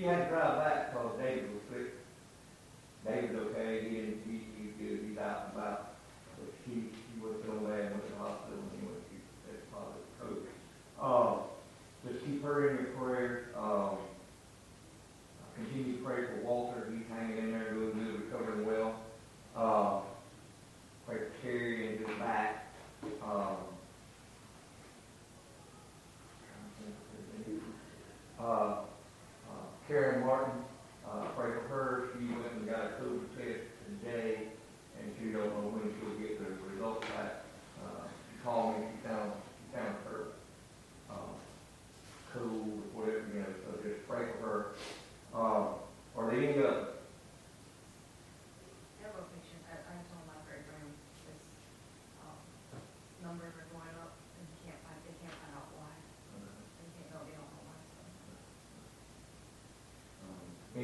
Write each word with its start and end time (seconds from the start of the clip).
he 0.00 0.06
had 0.06 0.28
drugs. 0.30 0.49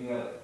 looking 0.09 0.27
at 0.27 0.36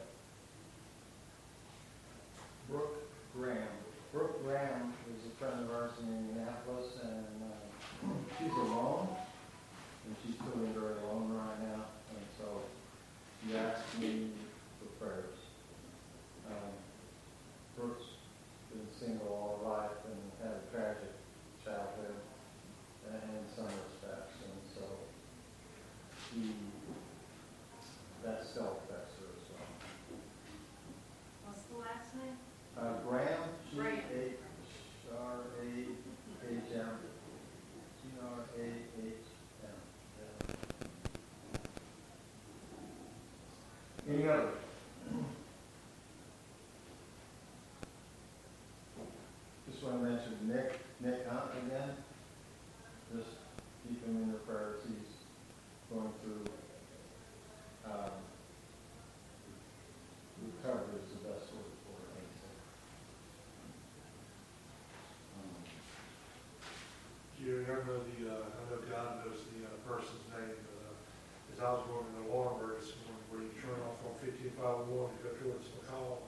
remember 67.83 68.07
the, 68.15 68.31
uh, 68.31 68.47
I 68.47 68.63
know 68.71 68.79
God 68.87 69.27
knows 69.27 69.43
the 69.51 69.67
uh, 69.67 69.75
person's 69.83 70.23
name, 70.31 70.55
but 70.55 70.79
uh, 70.87 71.51
as 71.51 71.59
I 71.59 71.69
was 71.75 71.83
going 71.91 72.07
to 72.07 72.23
Lawrenceburg 72.31 72.79
this 72.79 72.95
morning, 73.03 73.27
where 73.27 73.43
you 73.43 73.51
turn 73.59 73.75
off 73.91 73.99
on 74.07 74.15
1551 74.23 75.11
to 75.11 75.19
go 75.27 75.31
towards 75.43 75.67
McCall, 75.75 76.23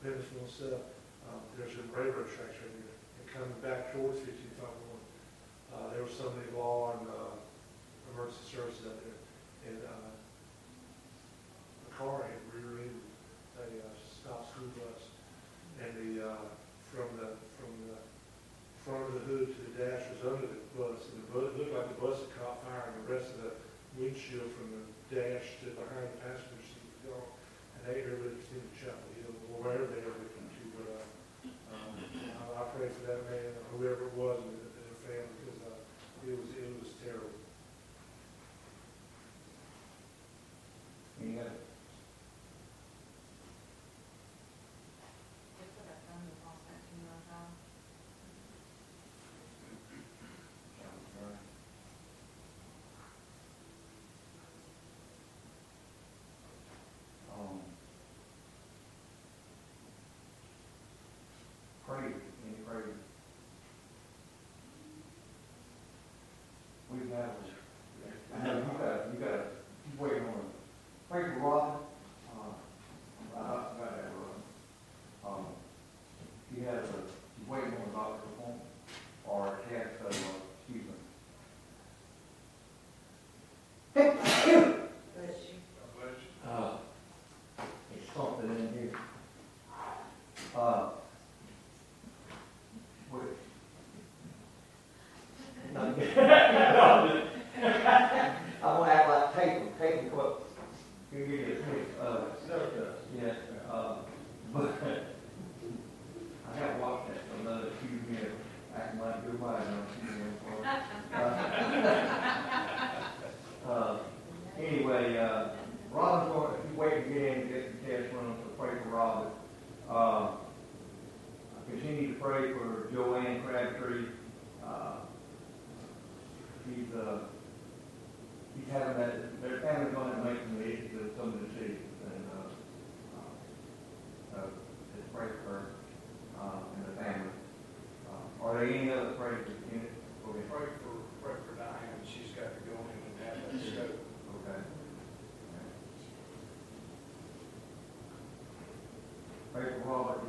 Bensville 0.00 0.48
and 0.48 0.48
stuff, 0.48 0.80
um, 1.28 1.44
there's 1.60 1.76
a 1.76 1.84
railroad 1.92 2.28
tracks 2.32 2.56
right 2.56 2.72
here. 2.72 2.96
And 3.20 3.24
coming 3.28 3.52
back 3.60 3.92
towards 3.92 4.24
1551, 4.24 4.64
uh, 5.76 5.92
there 5.92 6.04
was 6.08 6.14
so 6.16 6.32
many 6.32 6.48
law 6.56 6.96
and 6.96 7.04
uh, 7.04 7.36
emergency 8.16 8.48
services 8.48 8.88
out 8.88 8.96
there. 9.04 9.13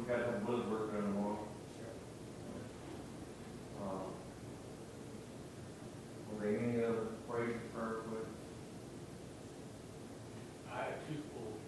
Robert, 0.07 0.17
you 0.17 0.23
got 0.25 0.31
that 0.31 0.45
blood 0.45 0.71
work 0.71 0.93
done 0.93 1.01
tomorrow. 1.03 1.39
Uh, 3.81 4.05
Were 6.33 6.39
there 6.41 6.59
any 6.59 6.83
other 6.83 7.07
praise 7.29 7.55
for 7.73 8.03
with? 8.11 8.27
I 10.71 10.73
had 10.77 10.93
two 11.07 11.21
pulled, 11.33 11.59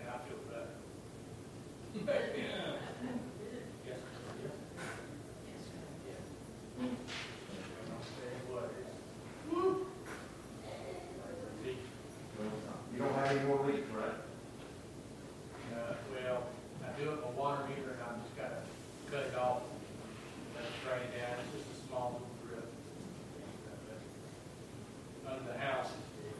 and 0.00 0.08
I 0.08 0.10
feel 0.28 0.40
better. 0.48 0.74
Yes, 3.86 3.98
yes. 6.06 6.24
And 6.80 6.96
I'm 7.90 8.04
saying 8.04 8.42
what 8.48 8.64
is. 8.78 8.94
See, 11.64 11.76
You 12.94 12.98
don't 12.98 13.14
have 13.14 13.30
any 13.36 13.44
more 13.48 13.66
leaks, 13.66 13.90
right? 13.90 14.04
uh, 15.74 15.94
well, 16.12 16.42
I 16.84 17.00
do 17.00 17.04
it 17.10 17.18
my 17.22 17.30
water 17.30 17.62
meter, 17.68 17.90
and 17.92 18.02
I'm 18.02 18.20
just 18.22 18.36
gotta 18.36 18.60
cut 19.10 19.22
it 19.32 19.36
off, 19.38 19.62
let 20.54 20.64
it 20.64 20.70
drain 20.84 21.08
down, 21.18 21.38
it's 21.44 21.52
just 21.66 21.84
a 21.84 21.88
small 21.88 22.06
little 22.12 22.28
drip. 22.46 22.68
Under 25.26 25.52
the 25.52 25.58
house 25.58 25.86
is 25.88 25.92
big. 26.16 26.34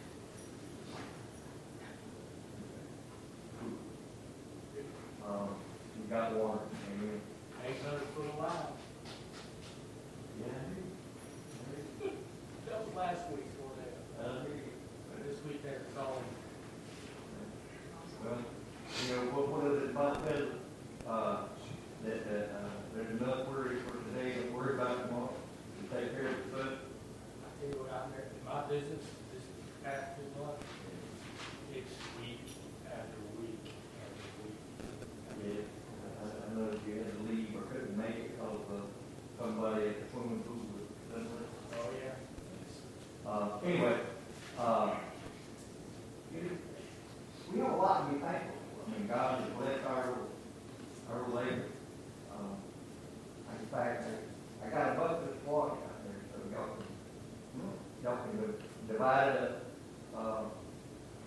Um, 5.29 5.49
you 5.99 6.05
got 6.11 6.33
water, 6.33 6.61
and 6.91 7.03
you. 7.03 7.21
Eight 7.67 7.83
hundred 7.85 8.07
foot 8.17 8.27
of 8.33 8.39
line, 8.39 8.73
Yeah. 10.41 10.47
that 12.67 12.87
was 12.87 12.95
last 12.97 13.31
week 13.31 13.45
for 13.59 13.71
that, 13.77 14.25
Uh, 14.25 14.45
but 15.13 15.19
this 15.29 15.39
week 15.45 15.63
they're 15.63 15.83
calling. 15.95 16.25
Well, 18.25 18.39
you 19.05 19.15
know, 19.15 19.23
what, 19.37 19.49
what 19.49 19.63
is 19.73 19.83
it 19.83 19.91
about 19.91 20.25
that, 20.25 20.45
uh, 21.07 21.37
that, 22.05 22.19
that, 22.31 22.45
uh, 22.57 22.71
there's 22.95 23.11
enough 23.21 23.47
worry 23.49 23.77
for 23.87 23.97
today, 24.09 24.33
and 24.41 24.55
worry 24.55 24.75
about 24.75 25.07
tomorrow, 25.09 25.35
to 25.35 25.83
take 25.95 26.13
care 26.13 26.29
of 26.29 26.37
the 26.39 26.57
foot? 26.57 26.73
I 26.73 27.47
tell 27.61 27.69
you 27.69 27.77
what, 27.85 27.93
out 27.93 28.07
there, 28.17 28.27
in 28.33 28.43
my 28.49 28.61
business, 28.67 29.05
this 29.35 29.45
past 29.85 30.17
two 30.17 30.27
months, 30.41 30.65
it's 31.75 31.93
week 32.19 32.41
after 32.89 33.21
week 33.39 33.61
after 34.03 34.27
week. 34.43 34.59
Yeah. 35.45 35.63
I, 36.19 36.25
I 36.27 36.55
know 36.59 36.75
if 36.75 36.83
you 36.89 36.95
had 36.99 37.13
to 37.15 37.23
leave 37.31 37.55
or 37.55 37.63
couldn't 37.71 37.95
make 37.97 38.17
it 38.19 38.35
because 38.35 38.67
of 38.75 38.83
somebody 39.39 39.95
at 39.95 40.03
the 40.03 40.07
swimming 40.11 40.43
pool 40.43 40.67
was, 40.75 40.91
doesn't 41.15 41.39
it? 41.39 41.49
Oh, 41.79 41.91
yeah. 41.95 43.31
Uh, 43.31 43.47
anyway, 43.65 43.97
uh, 44.59 44.91
you- 46.35 46.59
we 47.53 47.61
have 47.61 47.73
a 47.73 47.77
lot 47.77 48.07
to 48.09 48.13
be 48.15 48.21
thankful 48.21 48.53
for. 48.53 48.85
I 48.85 48.99
mean, 48.99 49.07
God 49.09 49.41
has 49.41 49.49
blessed 49.57 49.85
our, 49.87 50.19
our 51.11 51.23
labor. 51.31 51.65
Um, 52.31 52.57
in 53.59 53.67
fact, 53.69 54.05
I, 54.05 54.67
I 54.67 54.71
got 54.71 54.93
a 54.93 55.01
bucket 55.01 55.31
of 55.31 55.37
squash 55.43 55.73
out 55.73 56.05
there, 56.05 56.21
so 56.29 56.37
y'all 56.53 56.77
can, 56.77 56.87
y'all 58.05 58.19
can 58.19 58.55
divide 58.87 59.29
it 59.35 59.41
up. 59.43 59.65
Uh, 60.15 60.43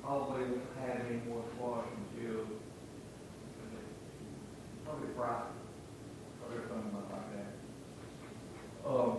probably 0.04 0.44
won't 0.44 0.62
have 0.86 1.02
any 1.10 1.20
more 1.28 1.44
squash 1.56 1.86
until 2.14 2.46
probably 4.86 5.10
Friday, 5.16 5.58
or 6.54 6.62
something 6.70 6.94
like 6.94 7.10
that. 7.34 8.88
Um, 8.88 9.14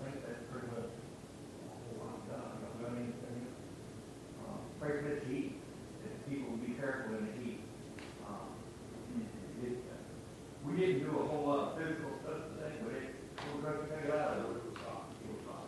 I 0.00 0.10
think 0.10 0.26
that's 0.26 0.42
pretty 0.50 0.66
much 0.68 0.90
what 1.96 2.08
I've 2.08 2.24
done. 2.28 2.44
I 2.44 2.56
don't 2.60 2.78
got 2.82 2.92
anything. 2.98 3.46
For 4.94 5.02
the 5.02 5.26
heat, 5.26 5.58
that 6.06 6.30
people 6.30 6.54
be 6.62 6.74
careful 6.78 7.18
in 7.18 7.26
the 7.26 7.32
heat. 7.42 7.58
Um, 8.30 8.46
it- 9.66 9.82
We 10.64 10.76
didn't 10.78 11.00
do 11.02 11.18
a 11.18 11.26
whole 11.26 11.46
lot 11.50 11.58
of 11.74 11.78
physical 11.82 12.10
stuff 12.22 12.46
today, 12.54 12.78
but 12.78 12.94
it, 12.94 13.10
we're 13.58 13.62
going 13.74 13.82
to 13.82 13.90
take 13.90 14.04
it 14.06 14.14
out 14.14 14.38
of 14.38 14.54
it. 14.54 14.54
It 14.54 14.70
was 14.70 14.78
hot. 14.86 15.10
It 15.18 15.34
was 15.34 15.42
hot. 15.50 15.66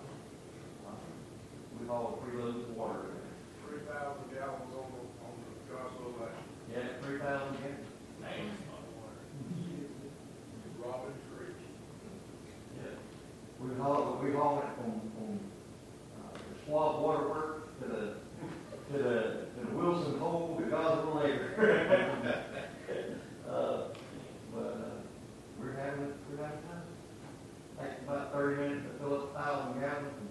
Uh, 0.87 0.94
We 1.81 1.87
hauled 1.88 2.23
three 2.23 2.38
loads 2.40 2.70
of 2.70 2.76
water. 2.76 3.02
today. 3.02 3.34
Three 3.67 3.82
thousand 3.90 4.31
gallons 4.31 4.70
on 4.78 4.87
the, 4.94 5.02
on 5.26 5.32
the 5.43 5.50
Johnson 5.67 6.06
line. 6.23 6.38
Yeah, 6.70 6.87
three 7.02 7.19
thousand 7.19 7.58
gallons. 7.58 7.90
Thanks, 8.23 8.62
my 8.70 8.78
water. 8.94 9.26
Robin 10.87 11.14
Creek. 11.34 11.58
Yeah. 12.78 12.94
We 13.58 13.75
hauled, 13.75 14.23
we 14.23 14.31
hauled 14.38 14.62
it 14.62 14.70
from, 14.78 15.02
from, 15.19 15.31
uh, 16.14 16.31
the 16.38 16.55
swab 16.64 17.02
water 17.02 17.26
work 17.28 17.81
to 17.82 17.88
the, 17.88 18.02
to 18.87 19.02
the, 19.02 19.19
to 19.58 19.61
the 19.69 19.75
Wilson 19.76 20.19
hole, 20.19 20.56
to 20.61 20.64
Goswell 20.70 21.17
later. 21.23 21.46
Uh, 23.50 23.88
but, 24.55 24.61
uh, 24.61 25.00
we're 25.61 25.73
having, 25.73 26.12
we're 26.31 26.43
having 26.44 26.58
time. 26.66 26.82
Takes 27.81 28.02
about 28.05 28.32
thirty 28.32 28.56
minutes 28.62 28.85
to 28.87 28.99
fill 28.99 29.14
up 29.14 29.31
a 29.31 29.38
thousand 29.38 29.81
gallons, 29.81 30.14
and 30.19 30.28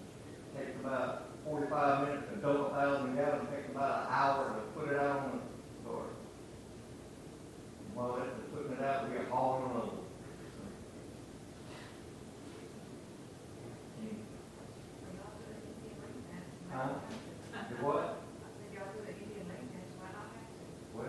takes 0.65 0.79
about 0.79 1.29
forty-five 1.45 2.07
minutes 2.07 2.27
to 2.33 2.39
fill 2.41 2.65
up 2.65 2.71
a 2.71 2.75
thousand 2.75 3.15
gallons, 3.15 3.49
takes 3.55 3.69
about 3.71 4.07
an 4.07 4.13
hour 4.13 4.55
to 4.55 4.79
put 4.79 4.91
it 4.93 4.99
out 4.99 5.17
on 5.19 5.39
the 5.83 5.89
door. 5.89 6.05
While 7.93 8.13
they're 8.15 8.33
putting 8.53 8.73
it 8.77 8.83
out, 8.83 9.09
we 9.09 9.15
are 9.17 9.25
hauling 9.29 9.67
them 9.69 9.77
over. 9.77 9.91
Huh? 16.71 16.89
The 17.69 17.75
what? 17.85 18.21
Well, 20.93 21.05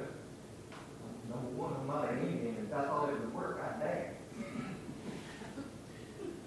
number 1.29 1.51
one, 1.57 1.75
I'm 1.81 1.87
not 1.87 2.11
an 2.13 2.19
Indian, 2.21 2.57
if 2.67 2.75
I 2.75 2.85
thought 2.85 3.09
it 3.11 3.21
would 3.21 3.35
work, 3.35 3.61
I'd 3.63 3.81
dance. 3.81 4.17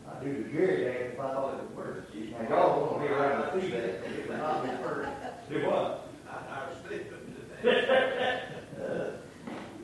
I 0.09 0.23
do 0.23 0.43
the 0.43 0.49
Jerry 0.49 0.83
dance 0.85 1.13
if 1.13 1.19
I 1.19 1.33
thought 1.33 1.53
it 1.55 1.63
would 1.63 1.75
work. 1.77 2.15
Now, 2.15 2.49
y'all 2.49 2.81
won't 2.81 3.01
be 3.01 3.07
around 3.07 3.51
to 3.53 3.61
see 3.61 3.69
that, 3.71 3.83
it 3.83 4.29
would 4.29 4.37
not 4.37 4.63
be 4.63 4.69
first. 4.83 5.09
Do 5.49 5.65
what? 5.67 6.05
Uh, 8.79 9.11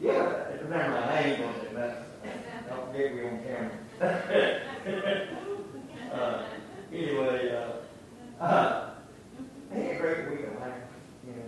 Yeah, 0.02 0.48
remember 0.62 1.00
my 1.02 1.06
name 1.22 1.44
on 1.44 1.56
it, 1.56 1.74
that's, 1.74 2.02
don't 2.70 2.92
forget 2.92 3.14
we 3.14 3.20
on 3.28 3.40
camera. 3.44 3.72
Uh, 6.14 6.44
Anyway, 6.94 7.52
uh, 7.52 8.44
uh, 8.44 8.92
I 9.72 9.76
had 9.76 9.96
a 9.96 10.00
great 10.00 10.30
week 10.30 10.48
of 10.48 10.54
laughing, 10.62 10.84
you 11.28 11.34
know, 11.34 11.44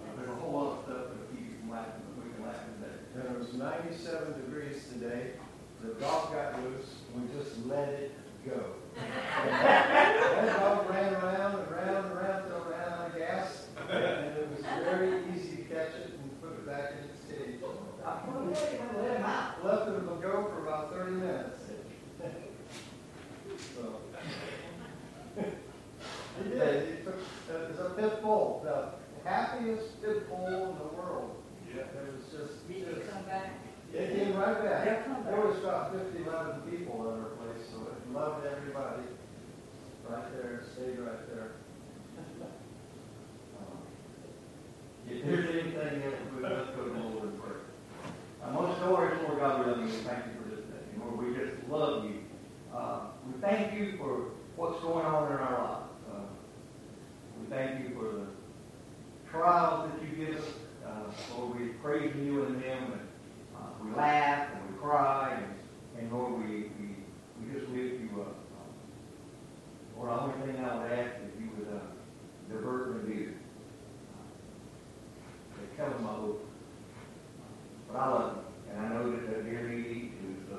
Uh, 0.00 0.16
there's 0.16 0.30
a 0.30 0.34
whole 0.36 0.52
lot 0.52 0.78
of 0.78 0.84
stuff 0.84 1.04
that 1.10 1.30
keeps 1.30 1.50
you 1.52 1.58
from 1.60 1.70
laughing, 1.72 2.00
but 2.16 2.24
we 2.24 2.30
can 2.32 2.42
laugh 2.46 2.62
today. 2.80 2.96
And 3.14 3.36
it 3.36 3.38
was 3.38 3.52
ninety-seven 3.54 4.32
degrees 4.40 4.88
today, 4.92 5.32
the 5.82 5.88
dog 6.00 6.32
got 6.32 6.62
loose, 6.64 6.88
we 7.14 7.20
just 7.38 7.58
let 7.78 7.88
it 7.88 8.12
go. 8.48 8.60
That 8.96 10.58
dog 10.58 10.90
ran 10.90 11.14
around 11.14 11.58
and 11.60 11.72
around 11.72 12.04
and 12.06 12.12
around 12.14 12.42
till 12.48 12.56
it 12.56 12.70
ran 12.70 12.88
out 12.92 13.06
of 13.10 13.16
gas, 13.16 13.66
and 13.90 14.36
it 14.36 14.48
was 14.50 14.64
very 14.84 15.22
easy 15.34 15.56
to 15.56 15.62
catch 15.62 15.94
it 15.94 16.18
and 16.18 16.40
put 16.42 16.50
it 16.50 16.66
back 16.66 16.92
in 16.92 17.08
its 17.08 17.22
cage. 17.28 17.60
I 18.04 18.10
put 18.26 18.42
it 18.42 18.46
away, 18.48 18.80
I 18.80 19.00
let 19.00 19.16
him 19.18 19.24
out. 19.24 19.64
Left 19.64 19.88
it 19.88 19.92
to 19.92 20.00
go 20.00 20.48
for 20.50 20.66
about 20.66 20.92
thirty 20.92 21.12
minutes. 21.12 21.60
So. 23.76 24.00
He 26.42 26.50
did, 26.50 26.98
he 26.98 27.04
took, 27.04 27.16
it 27.16 27.70
was 27.70 27.78
a 27.80 27.90
pit 27.96 28.22
bull, 28.22 28.60
the 28.64 29.28
happiest 29.28 30.00
pit 30.02 30.28
bull 30.28 30.46
in 30.46 30.78
the 30.78 30.96
world. 30.96 31.36
Yeah. 31.74 31.82
It 31.82 32.14
was 32.14 32.24
just, 32.30 32.68
Did 32.68 32.76
you 32.78 32.84
just 32.94 33.10
come 33.10 33.24
back? 33.24 33.50
It 33.92 34.14
came 34.14 34.36
right 34.36 34.62
back. 34.62 34.84
They'll 34.84 35.02
come 35.14 35.22
back. 35.24 35.32
There 35.32 35.40
was 35.46 35.58
about 35.58 35.92
fifty, 35.92 36.22
eleven 36.24 36.60
people 36.70 37.10
at 37.10 37.18
our 37.18 37.30
place, 37.36 37.66
so 37.72 37.88
it 37.90 38.14
loved 38.14 38.46
everybody. 38.46 39.02
Right 40.08 40.32
there, 40.32 40.62
stayed 40.74 40.98
right 41.00 41.26
there. 41.28 41.50
If 45.10 45.24
there's 45.24 45.48
anything 45.50 46.02
else, 46.02 46.14
we 46.36 46.42
let's 46.42 46.70
go 46.70 46.84
to 46.84 46.90
the 46.90 46.98
Lord 46.98 47.24
in 47.32 47.38
prayer. 47.38 47.60
Uh, 48.44 48.52
most 48.52 48.78
glorious 48.80 49.20
Lord 49.26 49.40
God, 49.40 49.66
we 49.66 49.72
love 49.72 49.80
you, 49.80 49.86
we 49.86 49.90
thank 49.92 50.24
you 50.26 50.32
for 50.42 50.48
this 50.54 50.64
day. 50.66 50.82
Lord, 51.00 51.18
we 51.18 51.34
just 51.34 51.68
love 51.68 52.04
you. 52.04 52.20
Uh, 52.74 53.00
we 53.26 53.40
thank 53.40 53.74
you 53.74 53.96
for 53.98 54.30
what's 54.56 54.80
going 54.82 55.04
on 55.06 55.32
in 55.32 55.38
our 55.38 55.58
lives. 55.64 55.90
Uh, 56.10 56.20
we 57.40 57.46
thank 57.54 57.80
you 57.88 57.94
for 57.94 58.04
the 58.04 58.26
trials 59.30 59.90
that 59.90 60.02
you 60.02 60.26
give 60.26 60.36
us. 60.36 60.44
Uh, 60.86 61.36
Lord, 61.38 61.58
we 61.58 61.68
praise 61.68 62.14
you 62.16 62.44
in 62.44 62.60
them, 62.60 62.92
and 62.92 63.00
uh, 63.56 63.84
we 63.84 63.94
laugh 63.94 64.48
and 64.54 64.70
we 64.70 64.78
cry, 64.78 65.38
and, 65.96 66.02
and 66.02 66.12
Lord, 66.12 66.32
we, 66.38 66.70
we, 66.78 66.96
we 67.40 67.58
just 67.58 67.70
lift 67.72 68.00
you 68.00 68.20
up. 68.20 68.36
Uh, 69.98 70.00
Lord, 70.06 70.10
the 70.10 70.22
only 70.22 70.52
thing 70.52 70.64
I 70.64 70.76
would 70.82 70.92
ask 70.92 71.12
is 71.16 71.40
you 71.40 71.48
would 71.58 71.74
uh, 71.74 71.80
divert 72.48 72.96
my 72.96 73.10
view. 73.10 73.34
They 75.56 75.76
tell 75.76 75.90
them 75.90 76.06
I 76.06 76.08
hope. 76.12 76.44
But 77.90 77.98
I 77.98 78.08
love 78.08 78.34
them, 78.36 78.44
and 78.70 78.80
I 78.80 78.88
know 78.92 79.10
that 79.10 79.26
they're 79.28 79.42
dear 79.42 79.68
needy 79.68 80.12
too, 80.20 80.36
so 80.48 80.56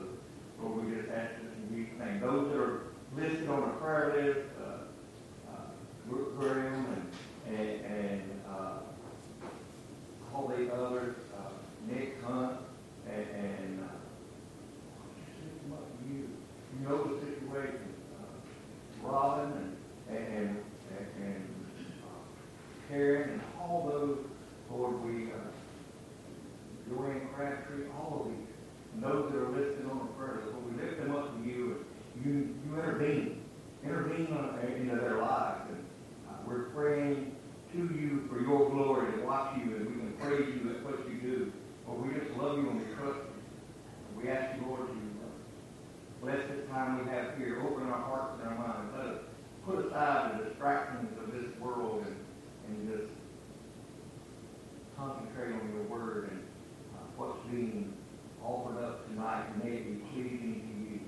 Lord, 0.62 0.86
we 0.86 0.96
just 0.96 1.10
ask 1.10 1.32
this 1.42 1.54
in 1.58 1.76
Jesus' 1.76 2.00
name. 2.00 2.20
Those 2.20 2.52
that 2.52 2.60
are 2.60 2.82
listed 3.16 3.50
on 3.50 3.62
the 3.62 3.68
prayer 3.76 4.14
list, 4.16 4.40
uh, 4.62 5.52
uh, 5.52 5.66
Brooke 6.08 6.40
Graham 6.40 6.86
and, 7.48 7.60
and, 7.60 7.86
and, 7.86 8.42
uh, 8.50 8.80
clean 10.32 10.72
on- 10.72 10.90
into 34.32 34.96
their 34.96 35.18
lives. 35.18 35.62
And 35.70 35.86
uh, 36.30 36.34
we're 36.46 36.70
praying 36.70 37.36
to 37.74 37.78
you 37.78 38.28
for 38.30 38.42
your 38.42 38.70
glory 38.70 39.12
to 39.14 39.26
watch 39.26 39.58
you 39.58 39.76
and 39.76 39.88
we 39.88 39.94
can 39.94 40.14
praise 40.20 40.56
you 40.56 40.70
at 40.72 40.84
what 40.84 41.10
you 41.10 41.18
do. 41.18 41.52
But 41.88 42.00
we 42.00 42.14
just 42.14 42.32
love 42.38 42.58
you 42.58 42.70
and 42.70 42.80
we 42.80 42.96
trust 42.96 43.20
you. 43.20 44.22
We 44.22 44.30
ask 44.30 44.58
you, 44.58 44.68
Lord, 44.68 44.88
to 44.88 44.94
uh, 44.94 46.22
bless 46.22 46.48
this 46.50 46.68
time 46.70 47.06
we 47.06 47.12
have 47.12 47.38
here. 47.38 47.62
Open 47.66 47.88
our 47.88 48.02
hearts 48.02 48.40
and 48.42 48.50
our 48.50 48.68
minds. 48.68 48.94
Let 48.98 49.06
us 49.08 49.20
put 49.66 49.86
aside 49.86 50.40
the 50.40 50.46
distractions 50.46 51.18
of 51.24 51.32
this 51.34 51.60
world 51.60 52.06
and, 52.06 52.16
and 52.68 53.00
just 53.00 53.14
concentrate 54.98 55.54
on 55.54 55.72
your 55.74 55.84
word 55.84 56.30
and 56.32 56.44
uh, 56.96 57.06
what's 57.18 57.40
being 57.48 57.94
offered 58.44 58.84
up 58.84 59.08
tonight. 59.08 59.64
May 59.64 59.72
it 59.72 59.86
be 59.86 60.06
pleasing 60.12 60.62
to 60.62 60.94
you. 60.94 61.00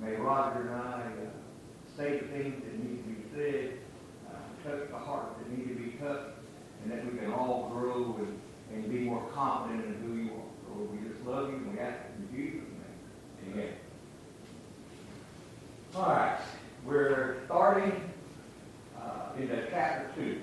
May 0.00 0.16
Roger 0.16 0.68
and 0.68 0.76
I 0.76 1.02
uh, 1.02 1.30
say 1.96 2.18
the 2.18 2.28
things 2.28 2.62
that 2.64 2.84
need 2.84 2.96
to 2.98 3.08
be 3.08 3.22
said, 3.34 3.78
uh, 4.30 4.68
touch 4.68 4.88
the 4.90 4.98
hearts 4.98 5.38
that 5.38 5.50
need 5.50 5.68
to 5.68 5.74
be 5.74 5.90
touched, 5.98 6.30
and 6.82 6.92
that 6.92 7.04
we 7.04 7.18
can 7.18 7.32
all 7.32 7.70
grow 7.74 8.16
and, 8.18 8.40
and 8.72 8.90
be 8.90 9.00
more 9.00 9.26
confident 9.34 9.84
in 9.84 9.94
who 10.02 10.14
you 10.14 10.30
are. 10.30 10.76
Lord, 10.76 10.90
we 10.92 11.08
just 11.08 11.26
love 11.26 11.50
you 11.50 11.56
and 11.56 11.72
we 11.72 11.78
ask 11.80 11.98
it 11.98 12.12
in 12.18 12.36
Jesus' 12.36 12.68
name. 12.68 13.52
Amen. 13.52 13.72
All 15.96 16.02
right, 16.02 16.38
we're 16.86 17.42
starting 17.46 17.92
uh, 18.96 19.38
into 19.38 19.66
chapter 19.70 20.08
2. 20.14 20.40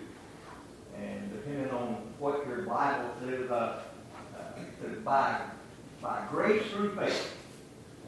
And 1.00 1.32
depending 1.32 1.70
on 1.72 1.96
what 2.20 2.46
your 2.48 2.64
Bible 2.64 3.10
says, 3.22 3.50
uh, 3.50 3.80
uh, 4.36 4.60
it 4.60 4.68
says 4.82 4.98
by, 5.04 5.40
by 6.02 6.26
grace 6.30 6.64
through 6.72 6.96
faith. 6.96 7.34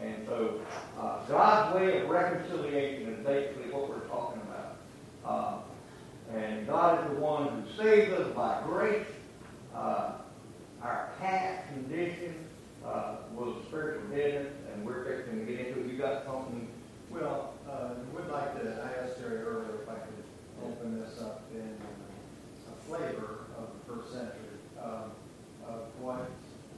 And 0.02 0.26
so 0.28 0.62
uh, 1.00 1.26
God's 1.28 1.76
way 1.76 2.02
of 2.02 2.10
reconciliation 2.10 3.14
is 3.14 3.26
basically 3.26 3.72
what 3.72 3.90
we're 3.90 4.08
talking 4.08 4.42
about. 4.42 4.78
Uh, 5.26 6.36
and 6.36 6.68
God 6.68 7.04
is 7.04 7.16
the 7.16 7.22
one 7.22 7.64
who 7.64 7.84
saves 7.84 8.12
us 8.14 8.34
by 8.34 8.62
grace. 8.66 9.08
Uh, 9.76 10.14
our 10.82 11.10
past 11.20 11.68
condition 11.68 12.36
uh, 12.86 13.18
was 13.36 13.56
spiritual 13.68 14.08
deadness, 14.10 14.54
and 14.74 14.86
we're 14.86 15.04
fixing 15.04 15.46
to 15.46 15.52
get 15.52 15.68
into 15.68 15.82
it. 15.82 15.92
You 15.92 15.98
got 15.98 16.26
something? 16.26 16.70
Well, 17.12 17.54
uh, 17.70 17.96
would 18.14 18.30
like 18.32 18.62
to, 18.62 18.70
I 18.70 19.04
asked 19.04 19.20
Jerry 19.20 19.42
earlier 19.42 19.82
if 19.82 19.90
I 19.90 19.96
could 19.96 20.24
open 20.64 21.00
this 21.00 21.22
up 21.22 21.44
in 21.54 21.76
a 22.72 22.86
flavor 22.88 23.46
of 23.58 23.70
the 23.74 23.94
first 23.94 24.14
century, 24.14 24.36
um, 24.82 25.12
of 25.68 25.82
what 26.00 26.30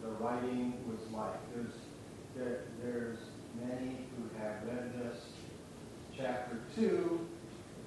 the 0.01 0.09
writing 0.23 0.73
was 0.87 0.99
like. 1.11 1.39
There's, 1.53 1.73
there, 2.35 2.61
there's 2.81 3.17
many 3.59 3.97
who 4.15 4.39
have 4.39 4.63
read 4.65 4.93
this, 4.99 5.17
chapter 6.17 6.59
two, 6.75 7.27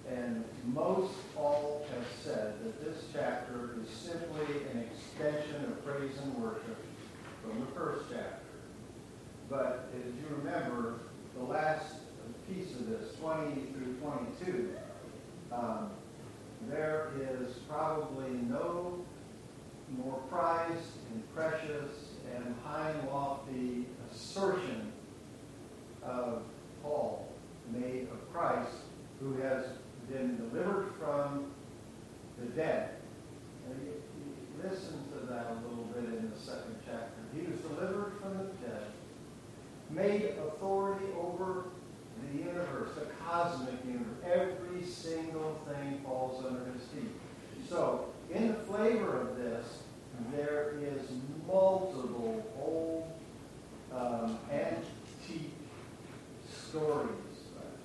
and 0.08 0.44
most 0.66 1.14
all 1.36 1.86
have 1.90 2.06
said 2.22 2.54
that 2.62 2.84
this 2.84 3.04
chapter 3.12 3.70
is 3.82 3.88
simply 3.88 4.56
an 4.72 4.86
extension 4.90 5.64
of 5.64 5.84
praise 5.84 6.16
and 6.22 6.34
worship 6.42 6.84
from 7.42 7.60
the 7.60 7.66
first 7.72 8.04
chapter. 8.10 8.40
But 9.48 9.88
as 9.94 10.06
you 10.06 10.36
remember, 10.36 11.00
the 11.36 11.44
last 11.44 11.94
piece 12.48 12.72
of 12.74 12.88
this, 12.88 13.14
20 13.20 13.54
through 13.72 13.94
22, 14.02 14.74
um, 15.52 15.90
there 16.68 17.12
is 17.20 17.54
probably 17.74 18.30
no 18.48 19.04
more 19.98 20.20
prized 20.30 20.98
and 21.12 21.34
precious 21.34 21.90
and 22.34 22.54
high 22.64 22.90
and 22.90 23.08
lofty 23.08 23.86
assertion 24.10 24.92
of 26.02 26.42
Paul 26.82 27.28
made 27.72 28.08
of 28.12 28.32
Christ 28.32 28.70
who 29.20 29.34
has 29.40 29.64
been 30.08 30.36
delivered 30.36 30.92
from 31.00 31.46
the 32.38 32.46
dead. 32.46 32.96
And 33.68 33.80
you, 33.82 33.92
you 33.92 34.70
listen 34.70 35.02
to 35.12 35.26
that 35.26 35.46
a 35.50 35.68
little 35.68 35.84
bit 35.94 36.04
in 36.04 36.30
the 36.30 36.38
second 36.38 36.76
chapter. 36.84 37.10
He 37.34 37.50
was 37.50 37.60
delivered 37.60 38.12
from 38.20 38.38
the 38.38 38.66
dead, 38.66 38.86
made 39.90 40.34
authority 40.46 41.06
over 41.18 41.64
the 42.22 42.38
universe, 42.38 42.90
the 42.94 43.06
cosmic 43.24 43.84
universe. 43.84 44.14
Every 44.24 44.84
single 44.84 45.60
thing 45.66 46.00
falls 46.04 46.44
under 46.44 46.64
his 46.72 46.82
feet. 46.88 47.10
So, 47.68 48.06
in 48.32 48.48
the 48.48 48.54
flavor 48.54 49.20
of 49.20 49.36
this, 49.36 49.66
there 50.34 50.74
is 50.82 51.00
multiple 51.46 52.44
old 52.60 53.10
um, 53.92 54.38
antique 54.52 55.52
stories 56.50 57.08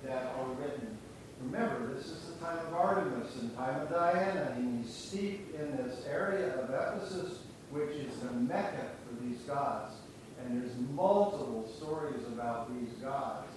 that 0.04 0.34
are 0.38 0.46
written. 0.60 0.98
Remember, 1.42 1.94
this 1.94 2.06
is 2.06 2.20
the 2.24 2.44
time 2.44 2.58
of 2.66 2.74
Artemis 2.74 3.34
and 3.40 3.56
time 3.56 3.80
of 3.80 3.90
Diana, 3.90 4.52
and 4.56 4.84
he's 4.84 4.94
steeped 4.94 5.54
in 5.54 5.76
this 5.76 6.04
area 6.06 6.54
of 6.60 6.70
Ephesus, 6.70 7.38
which 7.70 7.90
is 7.90 8.14
the 8.20 8.32
Mecca 8.32 8.90
for 9.06 9.24
these 9.24 9.38
gods. 9.42 9.94
And 10.42 10.62
there's 10.62 10.76
multiple 10.94 11.70
stories 11.76 12.26
about 12.26 12.70
these 12.78 12.92
gods. 13.02 13.48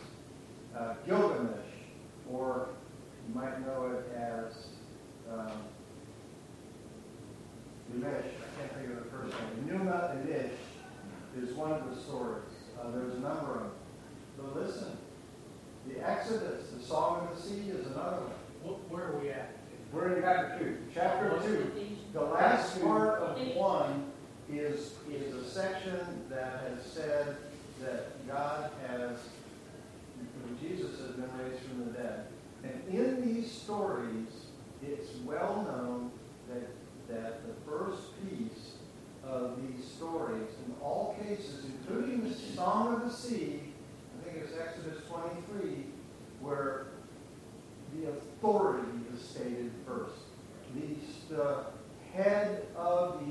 Uh, 0.77 0.93
Gilgamesh, 1.05 1.57
or 2.31 2.69
you 3.27 3.35
might 3.35 3.65
know 3.65 3.91
it 3.91 4.15
as 4.17 4.67
um, 5.31 5.51
Elish, 7.95 8.05
I 8.07 8.59
can't 8.59 8.73
think 8.75 8.89
of 8.97 9.03
the 9.03 9.09
first 9.09 9.33
name. 9.33 9.79
Enuma 9.79 10.15
Elish 10.25 10.51
is 11.41 11.53
one 11.55 11.71
of 11.71 11.95
the 11.95 12.01
stories. 12.01 12.43
Uh, 12.79 12.91
there's 12.91 13.13
a 13.15 13.19
number 13.19 13.51
of 13.55 13.59
them. 13.61 13.71
But 14.37 14.55
listen, 14.61 14.97
the 15.87 16.07
Exodus, 16.07 16.69
the 16.69 16.83
Song 16.83 17.27
of 17.31 17.35
the 17.35 17.41
Sea 17.41 17.69
is 17.69 17.87
another 17.87 18.17
one. 18.63 18.73
Wh- 18.75 18.91
Where 18.91 19.05
are 19.13 19.19
we 19.19 19.29
at? 19.29 19.57
We're 19.91 20.15
in 20.15 20.21
chapter 20.23 20.59
two. 20.59 20.77
Chapter 20.93 21.39
two. 21.45 21.71
The 22.13 22.21
last 22.21 22.81
part 22.81 23.19
of 23.19 23.37
one 23.55 24.11
is, 24.51 24.93
is 25.11 25.33
a 25.35 25.43
section 25.49 25.99
that 26.29 26.63
has 26.67 26.83
said 26.85 27.35
that 27.81 28.27
God 28.27 28.71
has, 28.87 29.17
Jesus 30.61 30.99
has 30.99 31.11
been 31.11 31.29
raised 31.37 31.63
from 31.63 31.85
the 31.85 31.91
dead. 31.91 32.25
And 32.63 32.93
in 32.93 33.33
these 33.33 33.51
stories, 33.51 34.27
it's 34.81 35.09
well 35.25 35.63
known 35.67 36.11
that, 37.09 37.41
the 37.47 37.71
first 37.71 38.01
piece 38.21 38.73
of 39.23 39.57
these 39.61 39.85
stories, 39.85 40.49
in 40.65 40.73
all 40.81 41.15
cases, 41.25 41.65
including 41.65 42.27
the 42.27 42.35
Song 42.35 42.95
of 42.95 43.03
the 43.03 43.09
Sea, 43.09 43.61
I 44.19 44.29
think 44.29 44.43
it's 44.43 44.53
Exodus 44.57 45.03
23, 45.09 45.85
where 46.41 46.87
the 47.95 48.09
authority 48.09 48.89
is 49.13 49.21
stated 49.21 49.71
first. 49.87 50.15
The, 50.75 51.35
the 51.35 51.65
head 52.13 52.65
of 52.75 53.22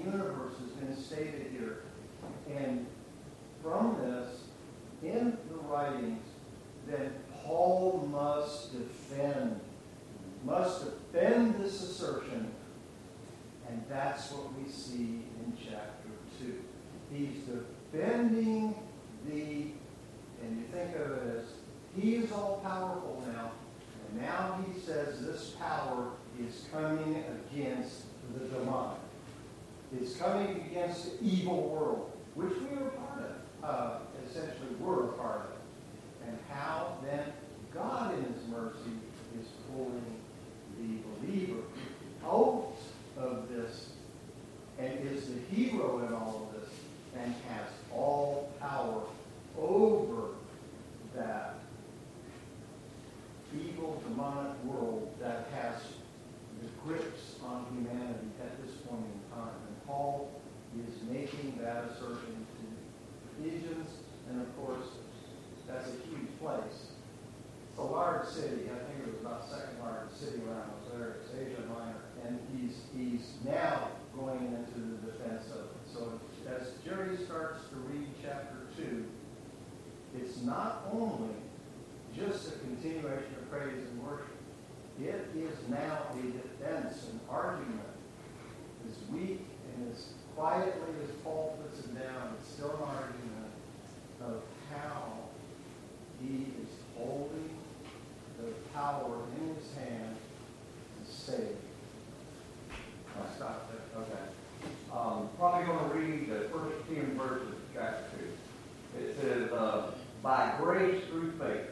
verses 107.42 107.60
chapter 107.74 108.04
two. 108.18 109.02
It 109.02 109.16
says, 109.20 109.52
uh, 109.52 109.92
by 110.22 110.54
grace 110.60 111.02
through 111.08 111.32
faith. 111.32 111.68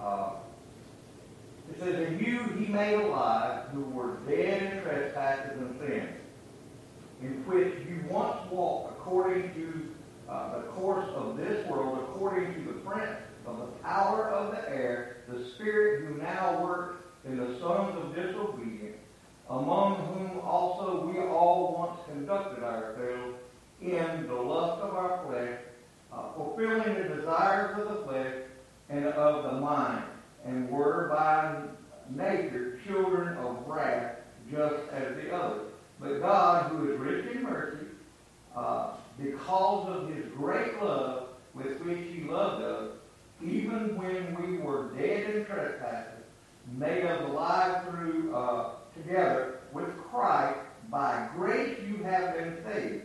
Uh, 0.00 0.30
it 1.70 1.80
says, 1.80 2.08
in 2.08 2.18
you 2.18 2.42
he 2.58 2.72
made 2.72 2.94
alive 2.94 3.68
who 3.72 3.82
were 3.84 4.16
dead 4.28 4.62
in 4.62 4.82
trespasses 4.82 5.58
and 5.58 5.78
sins, 5.80 6.10
in 7.22 7.46
which 7.46 7.74
you 7.88 8.04
once 8.08 8.38
walked 8.50 8.98
according 8.98 9.54
to 9.54 9.94
uh, 10.28 10.58
the 10.58 10.62
course 10.68 11.08
of 11.14 11.36
this 11.36 11.66
world, 11.66 11.98
according 12.02 12.52
to 12.54 12.60
the 12.72 12.78
prince 12.80 13.18
of 13.46 13.58
the 13.58 13.66
power 13.82 14.30
of 14.30 14.52
the 14.52 14.68
air, 14.68 15.18
the 15.28 15.44
spirit 15.54 16.04
who 16.04 16.14
now 16.22 16.62
works 16.62 16.96
in 17.24 17.36
the 17.38 17.58
sons 17.60 17.96
of 17.96 18.14
disobedience, 18.14 18.98
among 19.48 19.96
whom 20.06 20.40
also 20.40 21.06
we 21.06 21.18
all 21.20 21.74
once 21.78 22.00
conducted 22.10 22.62
ourselves 22.62 23.36
in 23.84 24.26
the 24.26 24.34
lust 24.34 24.80
of 24.82 24.94
our 24.94 25.24
flesh, 25.26 25.58
uh, 26.12 26.32
fulfilling 26.34 26.94
the 26.94 27.14
desires 27.16 27.78
of 27.78 27.88
the 27.88 28.04
flesh 28.04 28.34
and 28.88 29.06
of 29.06 29.44
the 29.44 29.60
mind, 29.60 30.04
and 30.44 30.68
were 30.70 31.08
by 31.08 31.62
nature 32.10 32.80
children 32.86 33.36
of 33.38 33.66
wrath, 33.66 34.16
just 34.50 34.90
as 34.92 35.14
the 35.16 35.34
others. 35.34 35.70
But 36.00 36.20
God, 36.20 36.70
who 36.70 36.92
is 36.92 36.98
rich 36.98 37.34
in 37.34 37.42
mercy, 37.42 37.86
uh, 38.56 38.94
because 39.22 39.88
of 39.88 40.14
his 40.14 40.26
great 40.36 40.82
love 40.82 41.28
with 41.54 41.80
which 41.80 41.98
he 42.12 42.22
loved 42.22 42.62
us, 42.62 42.90
even 43.42 43.96
when 43.96 44.34
we 44.40 44.58
were 44.58 44.90
dead 44.96 45.34
in 45.34 45.44
trespasses, 45.44 46.24
made 46.76 47.04
us 47.04 47.20
alive 47.28 47.84
through 47.88 48.34
uh, 48.34 48.70
together 48.96 49.60
with 49.72 49.96
Christ. 50.10 50.58
By 50.90 51.28
grace 51.34 51.78
you 51.88 52.04
have 52.04 52.34
been 52.34 52.58
saved, 52.64 53.04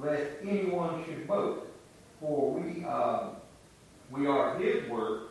lest 0.00 0.30
anyone 0.42 1.04
should 1.04 1.26
boast. 1.26 1.66
For 2.20 2.52
we, 2.52 2.84
uh, 2.84 3.30
we 4.10 4.26
are 4.26 4.56
his 4.58 4.88
work, 4.88 5.30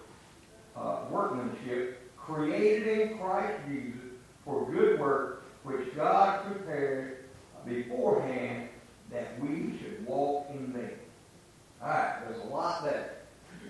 uh, 0.76 1.06
workmanship, 1.10 2.00
created 2.18 2.88
in 3.00 3.18
Christ 3.18 3.60
Jesus 3.68 4.02
for 4.46 4.70
good 4.72 5.00
work, 5.00 5.44
which 5.64 5.96
God 5.96 6.46
prepared 6.46 7.26
beforehand 7.66 8.70
that 9.12 9.40
we 9.42 9.78
should 9.78 10.06
walk 10.06 10.48
in 10.54 10.74
them. 10.74 10.92
All 11.82 11.90
right, 11.90 12.20
there's 12.26 12.42
a 12.44 12.48
lot 12.48 12.84
there. 12.84 13.18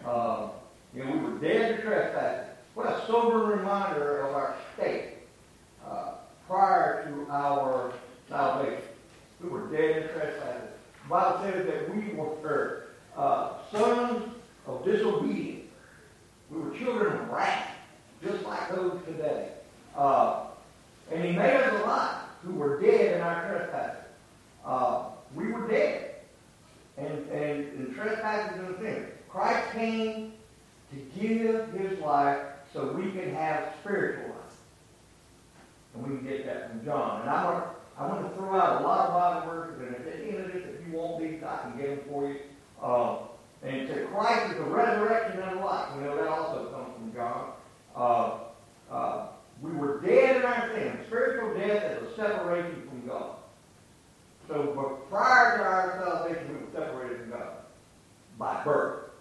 Uh, 0.06 0.50
you 0.94 1.04
know, 1.04 1.12
we 1.12 1.20
were 1.20 1.40
dead 1.40 1.78
to 1.78 1.82
trespasses. 1.84 2.56
What 2.74 2.88
a 2.88 3.06
sober 3.08 3.46
reminder 3.46 4.22
of 4.22 4.36
our 4.36 4.56
state 4.76 5.14
uh, 5.86 6.14
prior 6.48 7.06
to 7.06 7.32
our 7.32 7.94
salvation. 8.30 8.84
We 9.42 9.50
were 9.50 9.68
dead 9.68 10.04
in 10.04 10.10
trespasses. 10.10 10.71
Bible 11.12 11.40
says 11.44 11.66
that 11.66 11.94
we 11.94 12.14
were 12.14 12.86
uh, 13.18 13.54
sons 13.70 14.32
of 14.66 14.86
disobedience. 14.86 15.70
We 16.50 16.62
were 16.62 16.78
children 16.78 17.20
of 17.20 17.30
wrath, 17.30 17.68
just 18.24 18.46
like 18.46 18.74
those 18.74 18.98
today. 19.06 19.50
Uh, 19.96 20.46
and 21.12 21.26
he 21.26 21.32
made 21.34 21.54
us 21.54 21.82
alive, 21.82 22.22
who 22.44 22.54
were 22.54 22.80
dead 22.82 23.18
in 23.18 23.22
our 23.22 23.50
trespasses. 23.50 24.06
Uh, 24.66 25.04
we 25.36 25.52
were 25.52 25.68
dead 25.68 26.16
and, 26.98 27.30
and 27.30 27.74
in 27.74 27.94
trespasses 27.94 28.58
and 28.60 28.78
sin. 28.80 29.08
Christ 29.28 29.70
came 29.74 30.34
to 30.92 31.20
give 31.20 31.74
his 31.74 32.00
life 32.00 32.40
so 32.74 32.94
we 32.94 33.12
can 33.12 33.34
have 33.36 33.74
spiritual 33.82 34.30
life. 34.30 34.56
And 35.94 36.04
we 36.04 36.18
can 36.18 36.26
get 36.26 36.46
that 36.46 36.70
from 36.70 36.86
John. 36.86 37.22
And 37.22 37.30
I 37.30 37.46
want, 37.46 37.66
I 37.98 38.08
want 38.08 38.30
to 38.30 38.38
throw 38.38 38.58
out 38.58 38.82
a 38.82 38.86
lot 38.86 39.10
of 39.10 39.14
Bible 39.14 39.54
verses, 39.54 39.82
and 39.82 39.96
at 39.96 40.06
the 40.06 40.26
end 40.26 40.46
of 40.46 40.54
this, 40.54 40.71
you 40.92 40.98
want 40.98 41.22
these, 41.22 41.44
I 41.44 41.58
can 41.64 41.78
get 41.78 41.90
them 41.90 42.00
for 42.10 42.28
you. 42.28 42.38
Uh, 42.82 43.18
and 43.64 43.88
to 43.88 44.06
Christ 44.08 44.52
is 44.52 44.58
the 44.58 44.64
resurrection 44.64 45.42
and 45.42 45.62
life. 45.62 45.96
We 45.96 46.04
know, 46.04 46.16
that 46.16 46.28
also 46.28 46.66
comes 46.72 46.94
from 46.96 47.14
John. 47.14 47.52
Uh, 47.96 48.40
uh, 48.92 49.28
we 49.62 49.72
were 49.72 50.02
dead 50.02 50.38
in 50.38 50.44
our 50.44 50.70
sin. 50.74 50.98
Spiritual 51.08 51.54
death 51.54 52.02
is 52.02 52.12
a 52.12 52.16
separation 52.16 52.82
from 52.90 53.08
God. 53.08 53.36
So 54.48 54.74
but 54.76 55.10
prior 55.10 55.58
to 55.58 55.64
our 55.64 56.04
salvation, 56.04 56.50
we 56.50 56.66
were 56.66 56.72
separated 56.74 57.22
from 57.22 57.30
God 57.30 57.54
by 58.40 58.64
birth. 58.64 59.12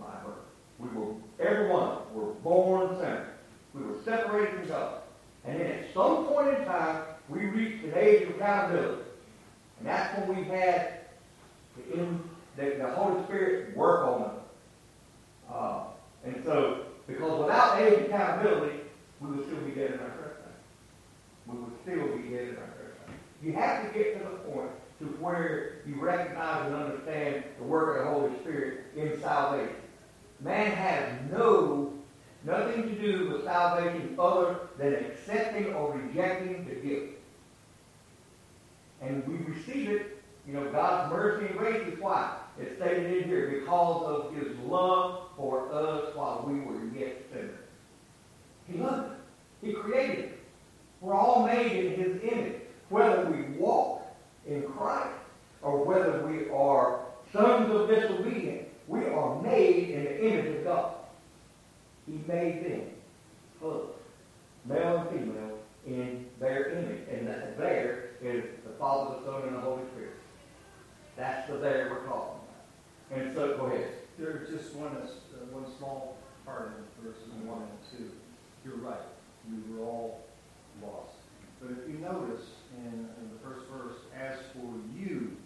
By 0.00 0.12
birth. 0.24 0.34
We 0.78 0.88
were, 0.98 1.14
every 1.38 1.68
one 1.68 1.82
of 1.82 1.88
us 1.90 2.02
were 2.12 2.32
born 2.42 2.96
sinners. 2.96 3.28
We 3.74 3.82
were 3.82 4.02
separated 4.04 4.60
from 4.60 4.68
God. 4.68 5.00
And 5.44 5.60
then 5.60 5.66
at 5.66 5.94
some 5.94 6.26
point 6.26 6.48
in 6.48 6.64
time, 6.64 7.04
we 7.28 7.46
reached 7.46 7.84
an 7.84 7.92
age 7.96 8.28
of 8.28 8.36
accountability. 8.36 9.02
And 9.78 9.88
that's 9.88 10.18
when 10.18 10.36
we 10.36 10.44
had 10.44 11.00
the, 11.76 12.06
the, 12.56 12.76
the 12.78 12.90
Holy 12.94 13.24
Spirit 13.24 13.76
work 13.76 14.06
on 14.06 14.22
us. 14.22 14.34
Uh, 15.52 15.80
and 16.24 16.42
so, 16.44 16.86
because 17.06 17.40
without 17.40 17.80
age 17.80 18.06
accountability, 18.06 18.80
we 19.20 19.28
would 19.28 19.46
still 19.46 19.60
be 19.60 19.70
dead 19.70 19.92
in 19.92 20.00
our 20.00 20.10
trespasses. 20.10 20.52
We 21.46 21.58
would 21.58 21.72
still 21.82 22.16
be 22.16 22.28
dead 22.28 22.48
in 22.48 22.56
our 22.56 22.72
trespasses. 22.76 23.20
You 23.42 23.52
have 23.54 23.86
to 23.86 23.98
get 23.98 24.18
to 24.18 24.24
the 24.24 24.36
point 24.50 24.70
to 24.98 25.04
where 25.20 25.76
you 25.86 26.00
recognize 26.00 26.66
and 26.66 26.74
understand 26.74 27.44
the 27.58 27.64
work 27.64 27.98
of 27.98 28.04
the 28.04 28.10
Holy 28.10 28.38
Spirit 28.40 28.86
in 28.96 29.20
salvation. 29.20 29.76
Man 30.40 30.72
has 30.72 31.30
no 31.30 31.92
nothing 32.44 32.82
to 32.82 32.94
do 32.94 33.30
with 33.30 33.44
salvation 33.44 34.14
other 34.18 34.60
than 34.78 34.94
accepting 34.94 35.74
or 35.74 35.92
rejecting 35.92 36.66
the 36.68 36.74
gift. 36.74 37.17
And 39.00 39.26
we 39.26 39.36
receive 39.52 39.90
it, 39.90 40.22
you 40.46 40.54
know, 40.54 40.70
God's 40.70 41.12
mercy 41.12 41.46
and 41.46 41.58
grace 41.58 41.86
is 41.86 41.98
why. 42.00 42.36
It's 42.60 42.76
stated 42.76 43.22
in 43.22 43.28
here, 43.28 43.60
because 43.60 44.04
of 44.04 44.34
his 44.34 44.56
love 44.66 45.28
for 45.36 45.72
us 45.72 46.14
while 46.16 46.44
we 46.46 46.60
were 46.60 46.84
yet 46.96 47.22
sinners. 47.32 47.58
He 48.66 48.78
loved 48.78 49.12
us. 49.12 49.18
He 49.62 49.72
created 49.72 50.24
us. 50.26 50.30
We're 51.00 51.14
all 51.14 51.46
made 51.46 51.84
in 51.84 52.00
his 52.00 52.22
image. 52.22 52.62
Whether 52.88 53.30
we 53.30 53.42
walk 53.58 54.02
in 54.46 54.62
Christ 54.62 55.14
or 55.62 55.84
whether 55.84 56.26
we 56.26 56.50
are 56.50 57.00
sons 57.32 57.72
of 57.72 57.88
disobedience, 57.88 58.68
we 58.86 59.04
are 59.04 59.40
made 59.42 59.90
in 59.90 60.04
the 60.04 60.26
image 60.26 60.56
of 60.56 60.64
God. 60.64 60.94
He 62.06 62.20
made 62.26 62.64
them, 62.64 62.80
us, 63.62 63.82
male 64.64 64.98
and 64.98 65.10
female, 65.10 65.58
in 65.86 66.26
their 66.40 66.70
image. 66.70 67.06
And 67.10 67.28
that 67.28 67.58
there 67.58 68.10
is 68.22 68.44
the 68.64 68.72
Father, 68.78 69.20
the 69.20 69.26
Son, 69.26 69.42
and 69.48 69.56
the 69.56 69.60
Holy 69.60 69.82
Spirit. 69.92 70.14
That's 71.16 71.48
the 71.50 71.58
there 71.58 71.90
we're 71.90 72.06
talking 72.06 72.40
about. 72.40 73.20
And 73.20 73.34
so, 73.34 73.56
go 73.58 73.66
ahead. 73.66 73.88
There's 74.18 74.48
just 74.48 74.74
one, 74.74 74.96
uh, 74.96 75.08
one 75.50 75.64
small 75.76 76.16
part 76.44 76.72
of 76.78 77.04
verses 77.04 77.28
one 77.44 77.62
and 77.62 77.98
two. 77.98 78.10
You're 78.64 78.76
right. 78.76 78.98
We 79.50 79.74
were 79.74 79.84
all 79.84 80.24
lost. 80.82 81.14
But 81.60 81.72
if 81.72 81.88
you 81.88 81.98
notice 81.98 82.46
in, 82.76 82.92
in 82.92 83.30
the 83.32 83.38
first 83.42 83.66
verse, 83.68 83.96
as 84.16 84.38
for 84.54 84.74
you, 84.96 85.36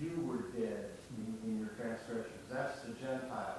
you 0.00 0.10
were 0.26 0.50
dead 0.58 0.90
in, 1.16 1.38
in 1.44 1.58
your 1.58 1.68
transgressions. 1.68 2.44
That's 2.50 2.80
the 2.82 2.92
Gentiles. 2.94 3.58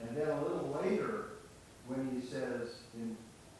And 0.00 0.16
then 0.16 0.28
a 0.28 0.42
little 0.42 0.80
later, 0.82 1.24
when 1.86 2.10
he 2.14 2.26
says 2.26 2.68
in 2.94 3.16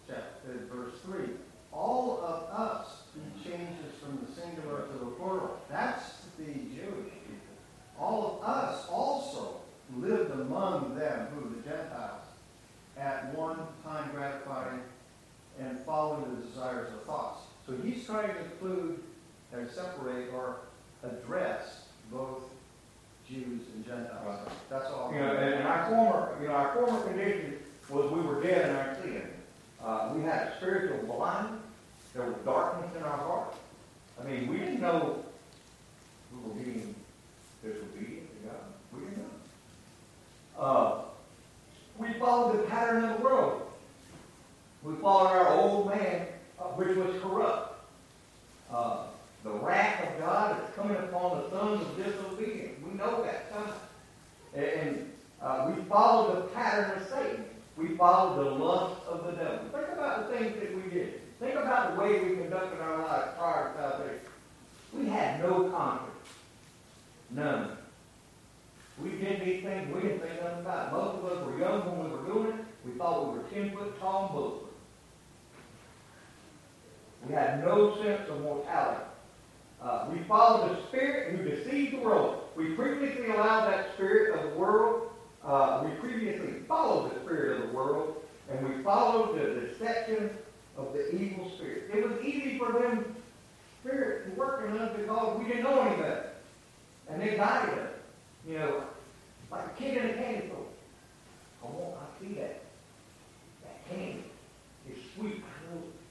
chapter, 0.06 0.66
verse 0.72 0.94
3, 1.04 1.34
all 1.72 2.20
of 2.24 2.42
us, 2.58 3.02
he 3.14 3.50
changes 3.50 3.94
from 4.02 4.24
the 4.24 4.40
singular 4.40 4.86
to 4.86 5.04
the 5.04 5.10
plural. 5.12 5.60
That's 5.70 6.22
the 6.38 6.52
Jewish 6.52 7.12
people. 7.26 7.54
All 7.98 8.40
of 8.42 8.48
us 8.48 8.86
also 8.90 9.60
lived 9.96 10.32
among 10.32 10.96
them, 10.98 11.28
who 11.34 11.54
the 11.54 11.68
Gentiles, 11.68 12.22
at 12.96 13.36
one 13.36 13.58
time 13.84 14.10
gratifying 14.12 14.80
and 15.60 15.78
following 15.80 16.36
the 16.36 16.46
desires 16.46 16.92
of 16.92 17.02
thoughts. 17.04 17.42
So 17.66 17.74
he's 17.84 18.04
trying 18.04 18.28
to 18.28 18.44
include 18.44 19.02
and 19.52 19.68
separate 19.70 20.32
or 20.32 20.56
address 21.02 21.82
both 22.10 22.42
Jews 23.28 23.60
and 23.74 23.86
Gentiles. 23.86 24.48
That's 24.68 24.86
all. 24.86 25.12
You 25.12 25.20
know, 25.20 25.36
and, 25.36 25.54
and 25.54 25.68
our 25.68 25.88
former, 25.88 26.36
you 26.40 26.48
know, 26.48 26.54
our 26.54 26.74
former 26.74 27.00
condition 27.02 27.58
was 27.88 28.10
we 28.12 28.20
were 28.20 28.42
dead 28.42 28.70
in 28.70 28.76
our 28.76 28.96
sin. 29.02 29.22
Uh, 29.82 30.12
we 30.14 30.22
had 30.22 30.52
spiritual 30.56 30.98
blindness. 31.06 31.60
There 32.14 32.24
was 32.24 32.36
darkness 32.44 32.90
in 32.96 33.02
our 33.02 33.18
heart. 33.18 33.54
I 34.20 34.24
mean, 34.24 34.48
we 34.48 34.58
didn't 34.58 34.80
know 34.80 35.24
we 36.32 36.48
were 36.48 36.54
being 36.54 36.94
disobedient 37.62 38.28
to 38.30 38.48
God. 38.48 38.60
We 38.92 39.00
didn't 39.00 39.18
know. 39.18 40.62
Uh, 40.62 41.02
we 41.98 42.12
followed 42.14 42.58
the 42.58 42.62
pattern 42.64 43.04
of 43.04 43.18
the 43.18 43.24
world. 43.24 43.70
We 44.82 44.94
followed 44.96 45.28
our 45.28 45.48
old 45.54 45.88
man, 45.88 46.26
uh, 46.58 46.64
which 46.64 46.96
was 46.96 47.20
corrupt. 47.20 47.84
Uh, 48.72 49.04
the 49.42 49.50
wrath 49.50 50.06
of 50.08 50.18
God 50.18 50.62
is 50.62 50.74
coming 50.74 50.96
upon 50.96 51.42
the 51.42 51.50
sons 51.50 51.82
of 51.82 51.96
disobedience. 51.96 52.78
We 52.84 52.96
know 52.96 53.22
that 53.22 53.52
coming. 53.52 53.72
And, 54.54 54.64
and 54.64 55.12
uh, 55.40 55.72
we 55.74 55.82
followed 55.84 56.36
the 56.36 56.48
pattern 56.48 56.98
of 57.00 57.08
Satan. 57.08 57.44
We 57.76 57.96
followed 57.96 58.44
the 58.44 58.50
lust 58.50 59.06
of 59.06 59.24
the 59.24 59.32
devil. 59.32 59.58
Think 59.72 59.88
about 59.92 60.30
the 60.30 60.36
things 60.36 60.54
that 60.60 60.74
did. 60.90 61.20
Think 61.38 61.54
about 61.54 61.94
the 61.94 62.02
way 62.02 62.20
we 62.20 62.36
conducted 62.36 62.80
our 62.80 62.98
lives 62.98 63.28
prior 63.38 63.72
to 63.72 63.78
salvation. 63.78 64.20
We 64.92 65.06
had 65.06 65.40
no 65.40 65.70
conscience. 65.70 66.10
None. 67.30 67.76
We 69.02 69.10
did 69.12 69.44
these 69.44 69.62
things 69.62 69.94
we 69.94 70.02
didn't 70.02 70.20
think 70.20 70.42
nothing 70.42 70.60
about. 70.60 70.92
Most 70.92 71.18
of 71.18 71.24
us 71.24 71.46
were 71.46 71.58
young 71.58 71.86
when 71.86 72.04
we 72.04 72.16
were 72.16 72.24
doing 72.24 72.58
it. 72.58 72.64
We 72.84 72.92
thought 72.92 73.32
we 73.32 73.38
were 73.38 73.44
ten 73.44 73.74
foot 73.74 73.98
tall 74.00 74.26
and 74.26 74.34
bulletproof. 74.34 74.70
We 77.26 77.34
had 77.34 77.64
no 77.64 77.96
sense 78.02 78.28
of 78.28 78.40
mortality. 78.40 79.04
Uh, 79.82 80.06
we 80.12 80.22
followed 80.24 80.76
the 80.76 80.86
spirit 80.88 81.34
who 81.34 81.48
deceived 81.48 81.94
the 81.94 82.00
world. 82.00 82.44
We 82.56 82.74
previously 82.74 83.30
allowed 83.30 83.70
that 83.70 83.94
spirit 83.94 84.38
of 84.38 84.50
the 84.50 84.58
world. 84.58 85.10
Uh, 85.42 85.84
we 85.84 85.90
previously 85.92 86.60
followed 86.68 87.14
the 87.14 87.20
spirit 87.20 87.60
of 87.60 87.68
the 87.68 87.74
world, 87.74 88.22
and 88.50 88.68
we 88.68 88.82
followed 88.82 89.38
the 89.38 89.66
deception 89.66 90.30
of 90.86 90.92
the 90.92 91.14
evil 91.14 91.50
spirit. 91.56 91.90
It 91.92 92.08
was 92.08 92.20
easy 92.24 92.58
for 92.58 92.72
them 92.72 93.16
spirits 93.80 94.30
to 94.30 94.38
work 94.38 94.68
in 94.68 94.76
us 94.78 94.96
because 94.96 95.38
we 95.38 95.46
didn't 95.46 95.64
know 95.64 95.80
any 95.80 95.96
better, 95.96 96.30
and 97.08 97.20
they 97.20 97.36
guided 97.36 97.78
us. 97.78 97.90
You 98.46 98.58
know, 98.58 98.84
like 99.50 99.66
a 99.66 99.80
kid 99.80 99.96
in 99.98 100.10
a 100.10 100.14
candy 100.14 100.46
store. 100.48 100.66
Come 101.62 101.72
on, 101.76 101.92
I 101.92 102.20
see 102.20 102.34
that. 102.34 102.62
That 103.62 103.88
candy. 103.88 104.24
It's 104.88 105.00
sweet. 105.16 105.42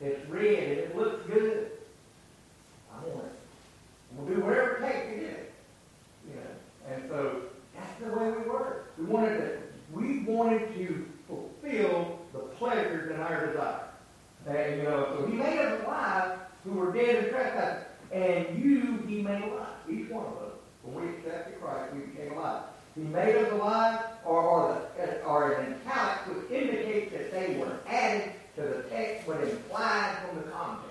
It's 0.02 0.30
red 0.30 0.64
and 0.64 0.80
it 0.80 0.96
looks 0.96 1.26
good. 1.28 1.72
I 2.94 3.06
want 3.08 3.26
it. 3.26 3.32
We'll 4.16 4.36
do 4.36 4.42
whatever 4.42 4.78
it 4.78 4.82
takes 4.82 5.10
to 5.10 5.16
get 5.16 5.24
it. 5.24 5.54
You 6.28 6.36
know, 6.36 6.94
and 6.94 7.10
so 7.10 7.42
that's 7.76 8.00
the 8.00 8.18
way 8.18 8.32
we 8.32 8.50
were. 8.50 8.84
We 8.98 9.06
wanted 9.06 9.38
to, 9.38 9.58
we 9.92 10.20
wanted 10.20 10.74
to 10.76 11.06
fulfill 11.28 12.20
the 12.32 12.40
pleasures 12.40 13.12
in 13.12 13.20
our 13.20 13.48
desire. 13.48 13.89
And 14.50 14.78
you 14.78 14.84
know, 14.84 15.16
so 15.16 15.26
he 15.26 15.34
made 15.34 15.60
us 15.60 15.84
alive 15.86 16.40
who 16.64 16.72
were 16.72 16.92
dead 16.92 17.24
in 17.24 17.30
trespasses. 17.30 17.86
And 18.12 18.64
you 18.64 19.04
he 19.08 19.22
made 19.22 19.44
alive. 19.44 19.68
Each 19.90 20.10
one 20.10 20.26
of 20.26 20.34
us. 20.34 20.54
When 20.84 20.96
we 20.96 21.10
accepted 21.18 21.62
Christ, 21.62 21.94
we 21.94 22.00
became 22.02 22.38
alive. 22.38 22.64
He 22.96 23.02
made 23.02 23.36
us 23.36 23.52
alive, 23.52 24.00
or, 24.26 24.42
or, 24.42 24.82
the, 24.98 25.24
or 25.24 25.54
an 25.54 25.74
which 26.28 26.52
indicates 26.52 27.12
that 27.12 27.32
they 27.32 27.56
were 27.58 27.80
added 27.88 28.34
to 28.56 28.62
the 28.62 28.84
text 28.90 29.28
but 29.28 29.42
implied 29.42 30.18
from 30.26 30.38
the 30.38 30.50
context. 30.50 30.90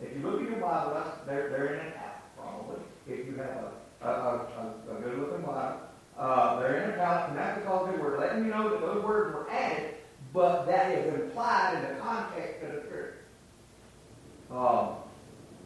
If 0.00 0.16
you 0.16 0.22
look 0.22 0.40
at 0.42 0.48
your 0.48 0.60
Bible, 0.60 1.02
they're, 1.26 1.50
they're 1.50 1.74
in 1.74 1.80
italic, 1.80 2.22
probably, 2.36 2.76
if 3.08 3.26
you 3.26 3.34
have 3.36 3.72
a, 4.00 4.06
a, 4.06 4.10
a, 4.10 4.94
a, 4.94 4.96
a 4.96 5.00
good 5.02 5.18
looking 5.18 5.42
Bible. 5.44 5.80
Uh, 6.18 6.60
they're 6.60 6.84
in 6.84 6.90
italic, 6.92 7.30
and 7.30 7.38
that's 7.38 7.58
because 7.60 7.90
they 7.90 7.98
were 7.98 8.18
letting 8.18 8.44
you 8.44 8.50
know 8.50 8.70
that 8.70 8.80
those 8.80 9.04
words 9.04 9.34
were 9.34 9.50
added, 9.50 9.89
but 10.32 10.66
that 10.66 10.92
is 10.92 11.14
implied 11.14 11.76
in 11.76 11.94
the 11.94 12.00
context 12.00 12.62
of 12.62 12.72
the 12.72 12.80
scripture. 12.80 13.14
Um, 14.50 14.96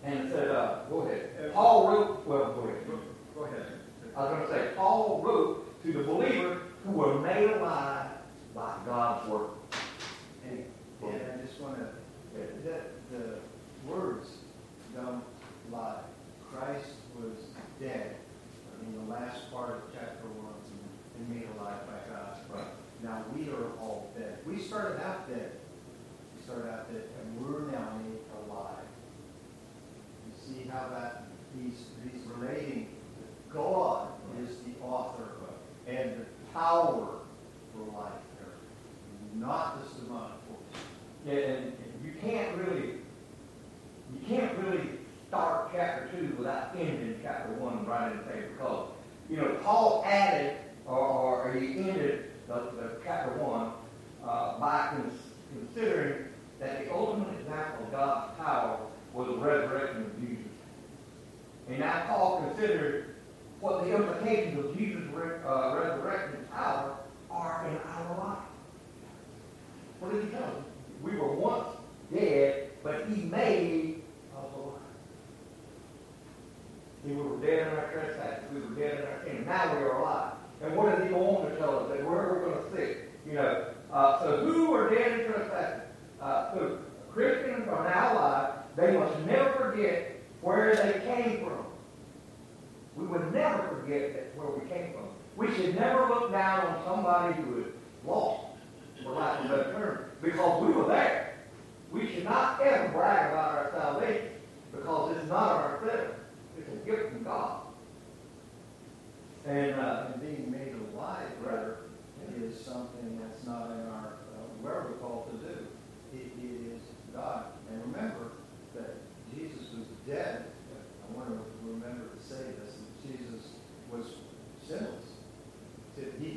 and 0.03 0.21
it 0.21 0.33
said, 0.33 0.51
uh, 0.51 0.85
go 0.91 1.03
ahead. 1.03 1.53
Paul 1.53 1.89
wrote, 1.89 2.27
well, 2.27 2.53
go 2.53 2.61
ahead. 2.61 2.87
Go 3.35 3.45
ahead. 3.45 3.67
I 4.17 4.23
was 4.23 4.31
going 4.31 4.43
to 4.43 4.49
say, 4.49 4.75
Paul 4.77 5.23
wrote 5.25 5.83
to 5.83 5.93
the 5.93 6.05
believer 6.05 6.63
who 6.85 6.93
were 6.93 7.19
made 7.21 7.51
alive 7.51 8.11
by 8.55 8.77
God's 8.87 9.29
word. 9.29 9.51
And, 10.49 10.65
and 11.03 11.23
I 11.33 11.45
just 11.45 11.61
want 11.61 11.79
to, 11.79 11.89
the, 12.63 12.81
the 13.17 13.39
words 13.91 14.29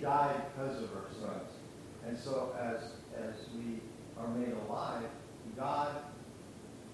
Died 0.07 0.41
because 0.55 0.83
of 0.83 0.89
our 0.95 1.11
sins. 1.11 1.51
And 2.07 2.17
so 2.17 2.55
as, 2.57 2.79
as 3.21 3.35
we 3.57 3.81
are 4.17 4.29
made 4.29 4.53
alive, 4.69 5.03
God, 5.57 5.97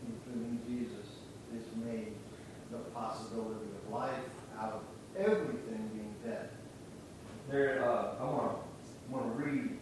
including 0.07 0.59
Jesus, 0.67 1.05
is 1.55 1.63
made 1.85 2.13
the 2.71 2.79
possibility 2.89 3.67
of 3.85 3.93
life 3.93 4.15
out 4.59 4.73
of 4.73 4.81
everything 5.15 5.91
being 5.93 6.15
dead. 6.25 6.49
there, 7.51 7.87
uh, 7.87 8.15
I 8.19 8.23
want 8.23 8.51
to 8.51 9.13
want 9.13 9.37
to 9.37 9.43
read 9.43 9.77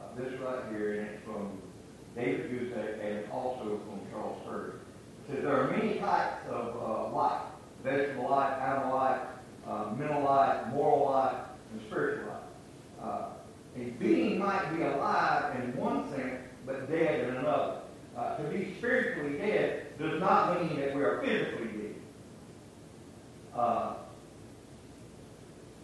uh, 0.00 0.20
this 0.20 0.40
right 0.40 0.64
here, 0.72 1.00
and 1.00 1.10
it's 1.10 1.24
from 1.24 1.62
David 2.16 2.50
Guzik 2.50 2.98
and 3.00 3.30
also 3.30 3.80
from 3.86 4.00
Charles. 4.10 4.42
It 5.28 5.32
says 5.32 5.44
there 5.44 5.56
are 5.56 5.70
many 5.70 6.00
types 6.00 6.48
of 6.50 6.74
uh, 6.76 7.14
life: 7.14 7.42
vegetable 7.84 8.28
life, 8.28 8.60
animal 8.60 8.96
life, 8.96 9.20
uh, 9.68 9.92
mental 9.96 10.24
life, 10.24 10.66
moral 10.72 11.04
life, 11.04 11.44
and 11.72 11.80
spiritual 11.86 12.26
life. 12.26 12.36
Uh, 13.02 13.28
a 13.78 13.84
being 13.98 14.38
might 14.38 14.74
be 14.76 14.82
alive 14.82 15.56
in 15.56 15.76
one 15.76 16.10
sense, 16.10 16.40
but 16.64 16.90
dead 16.90 17.28
in 17.28 17.36
another. 17.36 17.78
Uh, 18.16 18.36
to 18.36 18.44
be 18.48 18.74
spiritually 18.78 19.36
dead 19.38 19.98
does 19.98 20.18
not 20.20 20.60
mean 20.60 20.80
that 20.80 20.94
we 20.94 21.02
are 21.02 21.20
physically 21.22 21.66
dead. 21.66 21.94
Uh, 23.54 23.94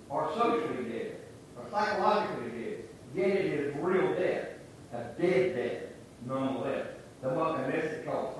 or 0.09 0.31
socially 0.35 0.85
dead, 0.90 1.16
or 1.57 1.64
psychologically 1.70 2.50
dead. 2.50 2.85
Yet 3.14 3.28
it 3.28 3.44
is 3.46 3.76
real 3.76 4.14
death, 4.14 4.48
a 4.92 5.05
dead 5.20 5.57
death, 5.57 5.83
nonetheless. 6.26 6.87
The 7.22 7.31
most, 7.31 7.61
and 7.61 7.72
this 7.72 7.85
is 7.85 8.05
called. 8.05 8.33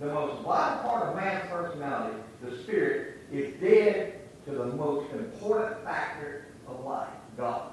The 0.00 0.06
most 0.06 0.42
vital 0.44 0.88
part 0.88 1.08
of 1.08 1.16
man's 1.16 1.50
personality, 1.50 2.18
the 2.40 2.56
spirit, 2.62 3.16
is 3.32 3.60
dead 3.60 4.20
to 4.44 4.52
the 4.52 4.66
most 4.66 5.10
important 5.12 5.82
factor 5.82 6.46
of 6.68 6.84
life, 6.84 7.08
God. 7.36 7.72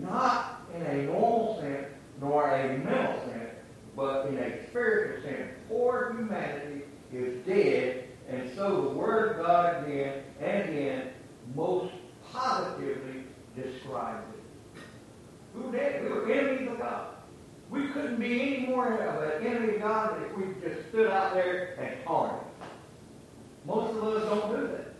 Not 0.00 0.62
in 0.74 0.82
a 0.82 1.02
normal 1.04 1.58
sense, 1.60 1.86
nor 2.20 2.50
a 2.50 2.78
mental 2.78 3.20
sense, 3.28 3.50
but 3.94 4.26
in 4.26 4.38
a 4.38 4.68
spiritual 4.68 5.22
sense. 5.22 5.52
Poor 5.68 6.14
humanity 6.16 6.82
is 7.12 7.44
dead, 7.46 8.08
and 8.28 8.50
so 8.54 8.82
the 8.82 8.88
Word 8.90 9.32
of 9.32 9.46
God 9.46 9.84
again 9.84 10.22
and 10.40 10.68
again 10.68 11.08
most 11.54 11.92
positively 12.32 13.24
describes 13.54 14.24
it. 14.34 14.82
Who 15.54 15.72
did? 15.72 16.02
We 16.02 16.08
were 16.10 16.30
enemies 16.30 16.68
of 16.70 16.78
God. 16.78 17.08
We 17.70 17.88
couldn't 17.88 18.20
be 18.20 18.40
any 18.40 18.66
more 18.66 18.92
of 18.92 19.22
an 19.22 19.46
enemy 19.46 19.76
of 19.76 19.82
God 19.82 20.22
if 20.22 20.36
we 20.36 20.44
just 20.60 20.88
stood 20.88 21.10
out 21.10 21.34
there 21.34 21.74
and 21.80 22.04
taunted. 22.04 22.46
Most 23.66 23.96
of 23.96 24.04
us 24.04 24.22
don't 24.28 24.60
do 24.60 24.66
that. 24.68 24.94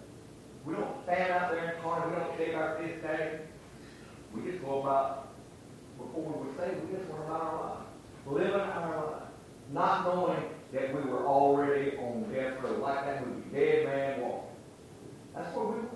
We 0.65 0.75
don't 0.75 0.97
stand 1.05 1.33
out 1.33 1.53
there 1.53 1.75
and 1.75 1.83
taunt. 1.83 2.11
We 2.11 2.17
don't 2.17 2.37
shake 2.37 2.55
our 2.57 2.79
fist 2.79 3.05
at. 3.05 3.47
We 4.37 4.51
just 4.51 4.65
go 4.65 4.83
about, 4.83 5.29
before 5.99 6.23
we 6.23 6.47
would 6.47 6.57
say, 6.57 6.75
we 6.75 6.97
just 6.97 7.09
went 7.11 7.25
about 7.25 7.41
our 7.41 7.61
lives. 7.61 7.87
Living 8.27 8.61
our 8.61 9.07
lives. 9.07 9.23
Not 9.73 10.05
knowing 10.05 10.45
that 10.73 10.95
we 10.95 11.11
were 11.11 11.27
already 11.27 11.97
on 11.97 12.31
death 12.33 12.63
row. 12.63 12.79
Like 12.83 13.05
that 13.07 13.27
movie, 13.27 13.43
Dead 13.53 13.87
Man 13.87 14.21
Walking. 14.21 14.51
That's 15.35 15.57
where 15.57 15.67
we 15.67 15.75
were. 15.75 15.96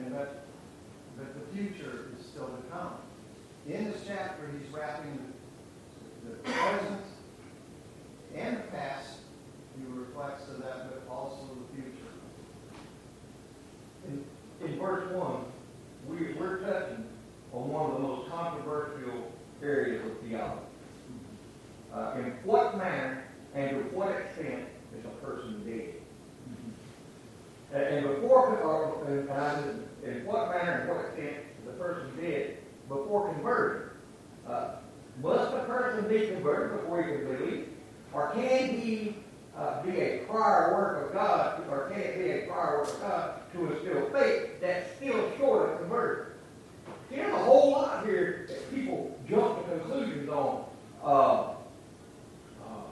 And 0.00 0.14
that, 0.14 0.44
that 1.18 1.34
the 1.34 1.56
future 1.56 2.06
is 2.18 2.26
still 2.26 2.46
to 2.46 2.62
come. 2.70 2.94
In 3.68 3.90
this 3.90 4.02
chapter, 4.06 4.50
he's 4.58 4.72
wrapping 4.72 5.32
the 6.24 6.36
present 6.50 7.02
and 8.34 8.56
the 8.56 8.62
past, 8.62 9.18
he 9.76 9.84
reflects 9.92 10.44
to 10.44 10.52
that, 10.62 10.88
but 10.90 11.12
also 11.12 11.48
the 11.48 11.82
future. 11.82 11.98
In, 14.06 14.24
in 14.66 14.78
verse 14.78 15.10
1, 15.12 15.44
we, 16.08 16.32
we're 16.34 16.58
touching 16.58 17.04
on 17.52 17.68
one 17.68 17.90
of 17.90 18.00
the 18.00 18.06
most 18.06 18.30
controversial 18.30 19.32
areas 19.62 20.06
of 20.06 20.18
theology. 20.20 20.60
Uh, 21.92 22.14
in 22.18 22.24
what 22.44 22.78
manner 22.78 23.24
and 23.54 23.70
to 23.70 23.76
what 23.96 24.10
extent 24.10 24.64
is 24.96 25.04
a 25.04 25.26
person 25.26 25.62
dead? 25.66 25.94
And, 27.72 27.82
and 27.82 28.06
before, 28.06 28.56
or, 28.58 29.04
and 29.08 29.30
I, 29.30 29.62
in 30.04 30.24
what 30.24 30.50
manner 30.50 30.80
and 30.80 30.88
what 30.88 31.06
extent 31.06 31.44
is 31.62 31.68
a 31.68 31.72
person 31.72 32.10
dead 32.20 32.58
before 32.88 33.32
conversion? 33.32 33.90
Uh, 34.48 34.68
must 35.22 35.52
a 35.52 35.64
person 35.64 36.08
be 36.08 36.28
converted 36.28 36.80
before 36.80 37.02
he 37.02 37.12
can 37.12 37.36
believe? 37.36 37.68
Can 38.34 38.80
he 38.80 39.16
uh, 39.56 39.82
be 39.82 40.00
a 40.00 40.18
prior 40.28 40.74
work 40.74 41.06
of 41.06 41.12
God, 41.14 41.62
or 41.70 41.90
can 41.90 42.00
it 42.00 42.18
be 42.18 42.30
a 42.30 42.46
prior 42.46 42.78
work 42.78 42.88
of 42.88 43.00
God 43.00 43.52
to 43.52 43.72
instill 43.72 44.10
faith 44.10 44.60
that's 44.60 44.96
still 44.96 45.30
short 45.36 45.70
of 45.70 45.78
conversion? 45.80 46.26
There's 47.10 47.32
a 47.32 47.38
whole 47.38 47.72
lot 47.72 48.06
here 48.06 48.46
that 48.48 48.74
people 48.74 49.18
jump 49.28 49.64
to 49.64 49.78
conclusions 49.78 50.28
on. 50.28 50.64
Uh, 51.02 51.54
uh, 52.62 52.90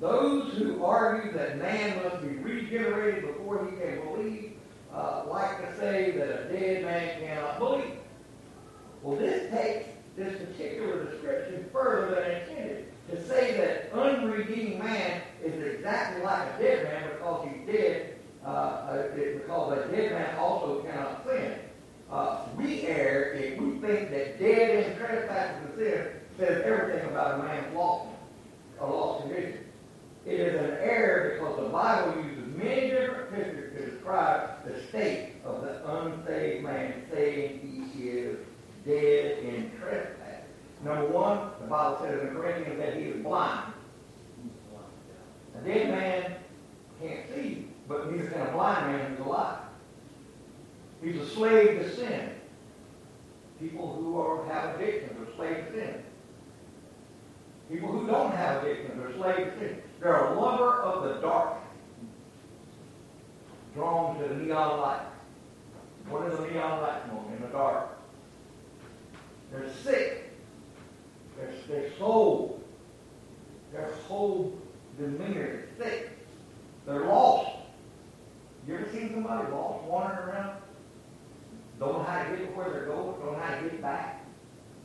those 0.00 0.52
who 0.54 0.84
argue 0.84 1.32
that 1.32 1.58
man 1.58 2.02
must 2.04 2.22
be 2.22 2.28
regenerated 2.28 3.26
before 3.26 3.66
he 3.66 3.76
can 3.76 4.00
believe 4.04 4.52
uh, 4.94 5.24
like 5.28 5.60
to 5.60 5.78
say 5.78 6.10
that 6.12 6.28
a 6.28 6.52
dead 6.52 6.84
man 6.84 7.20
cannot 7.20 7.58
believe. 7.58 7.94
Well, 9.02 9.16
this 9.16 9.50
takes 9.50 9.88
this 10.16 10.36
particular 10.38 11.04
description 11.04 11.64
further 11.72 12.14
than 12.16 12.30
intended. 12.42 12.86
To 13.10 13.26
say 13.26 13.56
that 13.56 13.92
unredeemed 14.40 14.82
man 14.82 15.22
is 15.44 15.74
exactly 15.74 16.22
like 16.22 16.48
a 16.48 16.62
dead 16.62 16.84
man 16.84 17.10
because 17.10 17.48
he's 17.48 17.74
dead, 17.74 18.16
uh, 18.44 18.48
uh, 18.48 19.08
because 19.14 19.78
a 19.78 19.92
dead 19.92 20.12
man 20.12 20.36
also 20.38 20.82
cannot 20.82 21.26
sin. 21.26 21.54
Uh, 22.10 22.46
we 22.56 22.82
err 22.82 23.34
if 23.34 23.60
we 23.60 23.70
think 23.78 24.10
that 24.10 24.38
dead 24.38 24.84
in 24.84 24.96
trespasses 24.96 25.64
and 25.64 25.78
sin 25.78 26.06
says 26.38 26.62
everything 26.64 27.08
about 27.10 27.40
a 27.40 27.42
man's 27.42 27.74
lost, 27.74 28.08
a 28.80 28.86
lost 28.86 29.22
condition. 29.22 29.58
It 30.26 30.40
is 30.40 30.54
an 30.60 30.76
error 30.80 31.38
because 31.38 31.56
the 31.64 31.68
Bible 31.68 32.22
uses 32.22 32.56
many 32.56 32.90
different 32.90 33.32
pictures 33.32 33.74
to 33.74 33.90
describe 33.90 34.64
the 34.66 34.82
state 34.88 35.34
of 35.44 35.62
the 35.62 35.88
unsaved 35.90 36.64
man, 36.64 37.04
saying 37.12 37.90
he 37.94 38.08
is 38.08 38.38
dead 38.84 39.38
in 39.38 39.70
trespass. 39.78 40.44
Number 40.84 41.06
one, 41.06 41.50
the 41.60 41.68
Bible 41.68 41.98
says 42.02 42.20
in 42.20 42.34
the 42.34 42.40
Corinthians 42.40 42.78
that 42.78 42.96
he 42.96 43.04
is 43.04 43.22
blind. 43.22 43.72
A 45.60 45.68
dead 45.68 45.90
man 45.90 46.36
can't 47.00 47.20
see, 47.34 47.68
but 47.86 48.10
neither 48.10 48.28
can 48.28 48.46
a 48.46 48.52
blind 48.52 48.92
man 48.92 49.10
who's 49.10 49.26
alive. 49.26 49.58
He's 51.02 51.16
a 51.16 51.26
slave 51.26 51.80
to 51.80 51.96
sin. 51.96 52.30
People 53.58 53.94
who 53.94 54.18
are, 54.18 54.46
have 54.46 54.76
addictions 54.76 55.18
are 55.20 55.36
slaves 55.36 55.66
to 55.68 55.72
sin. 55.72 55.94
People 57.70 57.92
who 57.92 58.06
don't 58.06 58.34
have 58.34 58.62
addictions 58.62 59.00
are 59.02 59.12
slaves 59.14 59.52
to 59.54 59.58
sin. 59.58 59.82
They're 60.00 60.16
a 60.16 60.40
lover 60.40 60.82
of 60.82 61.04
the 61.04 61.20
dark, 61.20 61.58
drawn 63.74 64.18
to 64.18 64.28
the 64.28 64.34
neon 64.34 64.80
light. 64.80 65.06
What 66.08 66.26
is 66.32 66.38
a 66.38 66.50
neon 66.50 66.80
light 66.82 67.06
moment 67.12 67.36
in 67.36 67.42
the 67.42 67.48
dark? 67.48 67.98
They're 69.52 69.70
sick. 69.82 70.32
Their 71.68 71.90
soul, 71.98 72.60
their 73.72 73.92
whole 74.06 74.58
demeanor 75.00 75.64
is 75.64 75.78
sick. 75.78 76.10
They're 76.86 77.06
lost. 77.06 77.50
You 78.66 78.74
ever 78.76 78.90
seen 78.92 79.10
somebody 79.12 79.50
lost 79.50 79.84
wandering 79.84 80.28
around? 80.28 80.60
Don't 81.78 81.94
know 81.94 82.02
how 82.02 82.22
to 82.22 82.36
get 82.36 82.54
where 82.54 82.70
they're 82.70 82.86
going, 82.86 83.18
don't 83.18 83.32
know 83.32 83.38
how 83.38 83.54
to 83.54 83.62
get 83.62 83.80
back. 83.80 84.26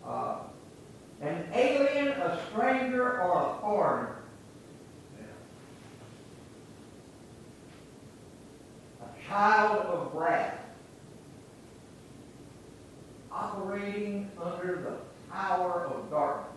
Uh, 0.05 0.37
an 1.21 1.45
alien, 1.53 2.07
a 2.07 2.41
stranger, 2.49 3.21
or 3.21 3.57
a 3.57 3.61
foreigner. 3.61 4.15
A 9.01 9.27
child 9.27 9.85
of 9.85 10.13
wrath. 10.13 10.59
Operating 13.31 14.31
under 14.41 14.75
the 14.75 15.33
power 15.33 15.85
of 15.87 16.09
darkness. 16.09 16.55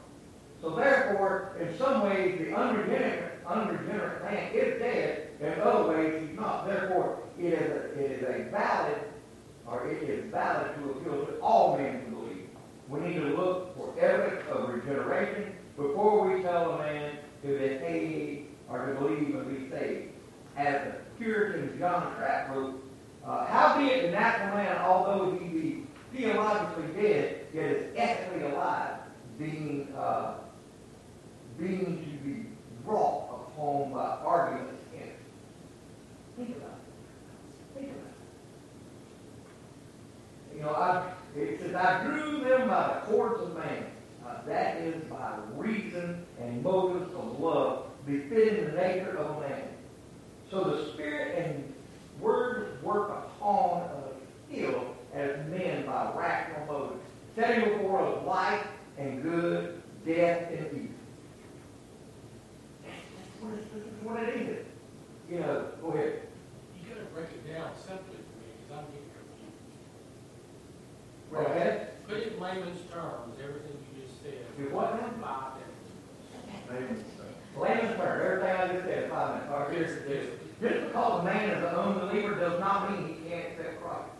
So 0.60 0.70
therefore, 0.70 1.56
in 1.60 1.76
some 1.78 2.02
ways, 2.02 2.38
the 2.38 2.54
unregenerate, 2.54 3.27
unregenerate 3.48 4.22
man 4.22 4.52
is 4.54 4.78
dead. 4.78 5.28
In 5.40 5.60
other 5.60 5.88
ways, 5.88 6.22
he's 6.22 6.36
not. 6.36 6.66
Therefore, 6.66 7.20
it 7.38 7.52
is 7.52 7.70
a, 7.70 7.98
it 7.98 8.10
is 8.10 8.22
a 8.22 8.50
valid, 8.50 8.98
or 9.66 9.88
it 9.88 10.02
is 10.02 10.30
valid 10.30 10.74
to 10.76 10.90
appeal 10.90 11.26
to 11.26 11.40
all 11.40 11.78
men 11.78 12.04
to 12.04 12.10
believe. 12.10 12.48
We 12.88 13.00
need 13.00 13.14
to 13.14 13.36
look 13.36 13.76
for 13.76 13.94
evidence 13.98 14.42
of 14.50 14.68
regeneration 14.68 15.52
before 15.76 16.28
we 16.28 16.42
tell 16.42 16.72
a 16.72 16.78
man 16.78 17.18
to 17.42 17.48
behave 17.48 18.46
or 18.68 18.86
to 18.86 18.94
believe 18.94 19.34
and 19.34 19.48
be 19.48 19.70
saved. 19.70 20.12
As 20.56 20.82
the 20.82 20.94
Puritan 21.18 21.78
John 21.78 22.14
Trapp 22.16 22.50
wrote, 22.50 22.82
uh, 23.24 23.46
howbeit 23.46 24.02
the 24.02 24.10
natural 24.10 24.56
man, 24.56 24.76
although 24.78 25.38
he 25.38 25.48
be 25.48 25.86
theologically 26.12 27.02
dead, 27.02 27.46
yet 27.54 27.64
is 27.64 27.96
ethically 27.96 28.50
alive, 28.50 28.96
being 29.38 29.88
uh, 29.96 30.34
being 31.58 31.98
to 31.98 32.28
be 32.28 32.46
brought 32.84 33.27
upon 33.58 33.92
by 33.92 34.18
in 34.94 35.00
it. 35.00 35.18
Think 36.36 36.56
about 36.56 36.68
it. 36.68 37.78
Think 37.78 37.90
about 37.90 38.06
it. 40.52 40.56
You 40.56 40.62
know, 40.62 40.70
I, 40.70 41.12
it 41.36 41.60
says, 41.60 41.74
I 41.74 42.04
drew 42.04 42.44
them 42.44 42.68
by 42.68 42.94
the 42.94 43.12
cords 43.12 43.42
of 43.42 43.56
man. 43.56 43.86
Uh, 44.26 44.42
that 44.46 44.76
is 44.76 45.02
by 45.04 45.34
reason 45.56 46.24
and 46.40 46.62
motives 46.62 47.12
of 47.14 47.40
love, 47.40 47.86
befitting 48.06 48.66
the 48.66 48.72
nature 48.72 49.16
of 49.18 49.40
man. 49.40 49.62
So 50.50 50.64
the 50.64 50.92
Spirit 50.92 51.38
and 51.44 51.74
Word 52.20 52.82
work 52.82 53.10
upon 53.10 53.82
us 53.82 54.14
still 54.48 54.94
as 55.14 55.36
men 55.48 55.86
by 55.86 56.12
rational 56.14 56.66
motives, 56.66 57.00
setting 57.34 57.64
before 57.64 58.02
us 58.02 58.26
life 58.26 58.66
and 58.98 59.22
good, 59.22 59.80
death 60.04 60.50
and 60.50 60.66
evil. 60.72 60.97
That's 63.78 64.04
what, 64.04 64.22
it's, 64.22 64.28
that's 64.28 64.28
what 64.28 64.28
it 64.28 64.34
is. 64.36 64.66
You 65.30 65.40
know, 65.40 65.66
go 65.82 65.88
ahead. 65.92 66.28
You 66.80 66.88
gotta 66.88 67.06
break 67.14 67.30
it 67.30 67.46
down 67.52 67.70
simply 67.76 68.16
for 68.16 68.34
me, 68.40 68.48
because 68.58 68.70
I'm 68.78 68.86
getting 68.90 69.10
confused. 69.14 69.56
Okay? 71.34 71.88
Put 72.08 72.16
it 72.16 72.32
in 72.32 72.40
layman's 72.40 72.82
terms, 72.90 73.36
everything 73.42 73.76
you 73.92 74.02
just 74.02 74.22
said. 74.22 74.40
Do 74.56 74.74
what 74.74 74.96
now? 74.96 75.10
Five 75.20 75.60
minutes. 75.60 77.04
Layman's 77.56 77.96
terms, 77.96 77.98
term, 77.98 78.20
everything 78.24 78.56
I 78.56 78.72
just 78.72 78.84
said, 78.84 79.10
five 79.10 79.34
minutes. 79.34 79.52
All 79.52 79.60
right, 79.60 79.70
here's 79.70 80.02
the 80.02 80.08
deal. 80.08 80.26
Just 80.60 80.86
because 80.86 81.20
a 81.20 81.24
man 81.24 81.50
is 81.50 81.58
an 81.58 81.74
unbeliever 81.74 82.34
does 82.34 82.58
not 82.58 82.90
mean 82.90 83.08
he 83.08 83.14
can't 83.28 83.46
accept 83.52 83.82
Christ. 83.82 84.10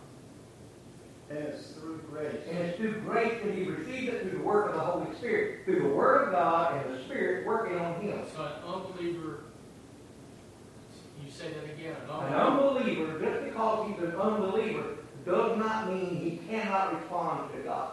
And 1.29 1.37
it's 1.39 1.71
through 1.71 2.01
grace. 2.09 2.41
And 2.49 2.57
it's 2.59 2.77
through 2.77 3.01
grace 3.01 3.41
that 3.43 3.53
he 3.53 3.63
receives 3.65 4.07
it 4.13 4.21
through 4.21 4.37
the 4.39 4.43
work 4.43 4.69
of 4.69 4.75
the 4.75 4.81
Holy 4.81 5.15
Spirit, 5.17 5.65
through 5.65 5.81
the 5.83 5.89
Word 5.89 6.27
of 6.27 6.31
God 6.31 6.85
and 6.85 6.95
the 6.95 7.03
Spirit 7.03 7.45
working 7.45 7.77
on 7.77 8.01
him. 8.01 8.21
So 8.33 8.43
an 8.43 8.51
unbeliever, 8.65 9.43
you 11.29 11.35
say 11.35 11.53
that 11.53 11.63
again, 11.65 11.95
an 12.09 12.09
An 12.27 12.33
unbeliever, 12.33 13.03
unbeliever, 13.11 13.19
just 13.31 13.45
because 13.45 13.87
he's 13.87 13.99
an 14.03 14.15
unbeliever, 14.15 14.95
does 15.25 15.57
not 15.59 15.93
mean 15.93 16.15
he 16.15 16.37
cannot 16.49 16.95
respond 16.99 17.51
to 17.53 17.59
God. 17.59 17.91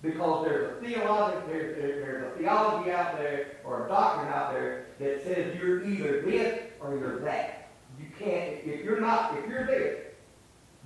Because 0.00 0.44
there's 0.44 0.70
a 0.78 0.80
theology, 0.86 1.38
there's, 1.48 1.76
there- 1.76 2.00
there's 2.00 2.32
a 2.32 2.38
theology 2.38 2.92
out 2.92 3.18
there, 3.18 3.56
or 3.64 3.86
a 3.86 3.88
doctrine 3.88 4.32
out 4.32 4.52
there, 4.52 4.86
that 5.00 5.24
says 5.24 5.56
you're 5.60 5.84
either 5.84 6.22
this 6.22 6.60
or 6.80 6.96
you're 6.96 7.18
that. 7.20 7.68
You 7.98 8.06
can't, 8.16 8.64
if 8.64 8.84
you're 8.84 9.00
not, 9.00 9.36
if 9.38 9.48
you're 9.48 9.66
this, 9.66 9.98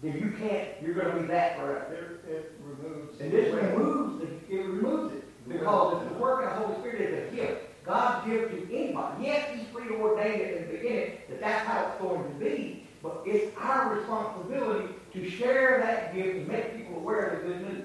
then 0.03 0.15
you 0.19 0.33
can't, 0.39 0.69
you're 0.81 0.95
gonna 0.95 1.21
be 1.21 1.27
that 1.27 1.59
forever. 1.59 2.21
It, 2.27 2.31
it 2.31 2.53
removes. 2.65 3.21
And 3.21 3.31
this 3.31 3.53
removes, 3.55 4.23
it, 4.25 4.41
it 4.49 4.65
removes 4.65 5.15
it, 5.15 5.25
because 5.47 6.03
it's 6.03 6.13
the 6.13 6.19
work 6.19 6.45
of 6.51 6.59
the 6.59 6.67
Holy 6.67 6.81
Spirit 6.81 7.01
is 7.03 7.33
a 7.33 7.37
gift. 7.37 7.61
God's 7.85 8.27
gift 8.31 8.51
to 8.53 8.75
anybody. 8.77 9.25
Yes, 9.25 9.49
He's 9.55 9.67
preordained 9.69 10.41
it 10.41 10.57
in 10.57 10.67
the 10.71 10.77
beginning, 10.79 11.13
that 11.29 11.41
that's 11.41 11.67
how 11.67 11.87
it's 11.87 12.01
going 12.01 12.23
to 12.23 12.39
be, 12.39 12.87
but 13.03 13.23
it's 13.27 13.57
our 13.59 13.95
responsibility 13.95 14.95
to 15.13 15.31
share 15.31 15.81
that 15.81 16.15
gift 16.15 16.37
and 16.39 16.49
make 16.49 16.77
people 16.77 16.97
aware 16.97 17.27
of 17.27 17.43
the 17.43 17.49
good 17.49 17.61
news. 17.69 17.85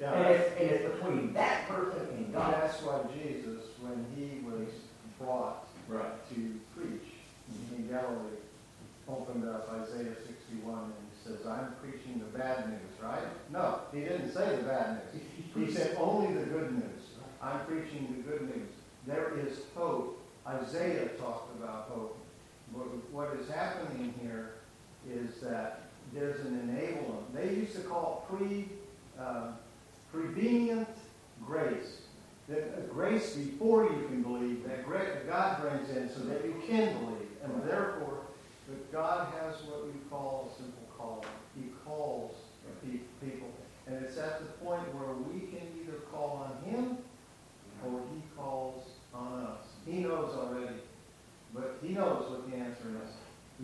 Yeah. 0.00 0.12
And 0.12 0.26
it's, 0.34 0.60
and 0.60 0.70
it's 0.70 0.94
between 0.94 1.32
that 1.34 1.68
person 1.68 2.06
and 2.16 2.32
God. 2.32 2.54
that's 2.54 2.82
why 2.82 3.00
Jesus, 3.14 3.62
when 3.80 4.04
he 4.16 4.44
was 4.46 4.68
brought 5.18 5.62
Right. 5.88 6.28
to 6.30 6.34
preach 6.74 7.12
in 7.76 7.88
Galilee, 7.88 8.42
opened 9.08 9.48
up 9.48 9.70
Isaiah 9.72 10.16
61 10.26 10.74
and 10.74 10.92
he 11.12 11.28
says, 11.30 11.46
I'm 11.46 11.74
preaching 11.80 12.18
the 12.18 12.36
bad 12.36 12.68
news, 12.68 12.80
right? 13.00 13.22
No, 13.52 13.80
he 13.92 14.00
didn't 14.00 14.32
say 14.34 14.56
the 14.56 14.62
bad 14.64 14.98
news. 15.14 15.22
He 15.68 15.72
said 15.72 15.96
only 15.96 16.34
the 16.34 16.44
good 16.46 16.72
news. 16.72 17.02
I'm 17.40 17.60
preaching 17.66 18.16
the 18.16 18.30
good 18.30 18.42
news. 18.42 18.68
There 19.06 19.38
is 19.38 19.58
hope. 19.74 20.20
Isaiah 20.46 21.08
talked 21.20 21.56
about 21.56 21.88
hope. 21.90 22.18
What, 22.72 22.86
what 23.12 23.40
is 23.40 23.48
happening 23.48 24.14
here 24.20 24.54
is 25.08 25.40
that 25.40 25.82
there's 26.12 26.40
an 26.44 26.68
enablement. 26.68 27.32
They 27.34 27.54
used 27.54 27.74
to 27.76 27.82
call 27.82 28.26
pre, 28.28 28.68
uh, 29.18 29.52
prevenient 30.12 30.88
grace. 31.44 32.02
That 32.48 32.62
uh, 32.78 32.92
grace 32.92 33.34
before 33.34 33.84
you 33.84 34.06
can 34.08 34.22
believe, 34.22 34.64
that 34.68 34.86
God 35.26 35.60
brings 35.60 35.90
in 35.90 36.08
so 36.08 36.20
that 36.20 36.44
you 36.44 36.62
can 36.66 36.94
believe. 36.98 37.28
And 37.42 37.62
therefore, 37.68 38.18
but 38.68 38.92
God 38.92 39.32
has 39.40 39.62
what 39.62 39.86
we 39.86 39.92
call 40.10 40.50
a 40.52 40.56
simple 40.56 40.86
call. 40.96 41.24
He 41.54 41.70
calls 41.84 42.32
people. 43.20 43.48
And 43.86 44.04
it's 44.04 44.18
at 44.18 44.40
the 44.40 44.46
point 44.64 44.82
where 44.94 45.14
we 45.14 45.46
can 45.46 45.66
either 45.80 45.98
call 46.12 46.48
on 46.50 46.70
Him 46.70 46.98
or 47.84 48.00
He 48.12 48.22
calls 48.36 48.84
on 49.16 49.44
us. 49.44 49.66
He 49.86 50.00
knows 50.00 50.34
already. 50.34 50.76
But 51.54 51.78
He 51.82 51.94
knows 51.94 52.30
what 52.30 52.50
the 52.50 52.56
answer 52.56 52.88
is. 53.04 53.10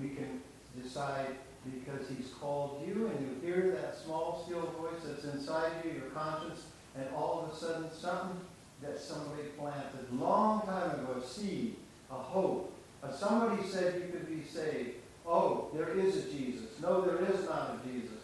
We 0.01 0.11
can 0.11 0.41
decide 0.81 1.37
because 1.65 2.09
He's 2.09 2.29
called 2.41 2.83
you 2.87 3.09
and 3.09 3.21
you 3.21 3.47
hear 3.47 3.73
that 3.73 3.97
small, 3.97 4.43
still 4.47 4.75
voice 4.81 5.03
that's 5.05 5.25
inside 5.25 5.71
you, 5.85 5.93
your 5.93 6.11
conscience, 6.11 6.67
and 6.97 7.07
all 7.15 7.45
of 7.45 7.53
a 7.53 7.57
sudden 7.57 7.91
something 7.93 8.41
that 8.83 8.99
somebody 8.99 9.43
planted 9.59 10.13
long 10.13 10.63
time 10.63 10.91
ago, 10.91 11.21
a 11.23 11.27
seed, 11.27 11.77
a 12.11 12.15
hope. 12.15 12.73
Uh, 13.03 13.13
somebody 13.13 13.63
said 13.69 13.95
you 13.95 14.13
could 14.13 14.29
be 14.29 14.43
saved. 14.47 14.91
Oh, 15.27 15.71
there 15.75 15.97
is 15.99 16.17
a 16.17 16.31
Jesus. 16.31 16.81
No, 16.81 17.01
there 17.03 17.23
is 17.33 17.45
not 17.45 17.79
a 17.79 17.89
Jesus. 17.89 18.19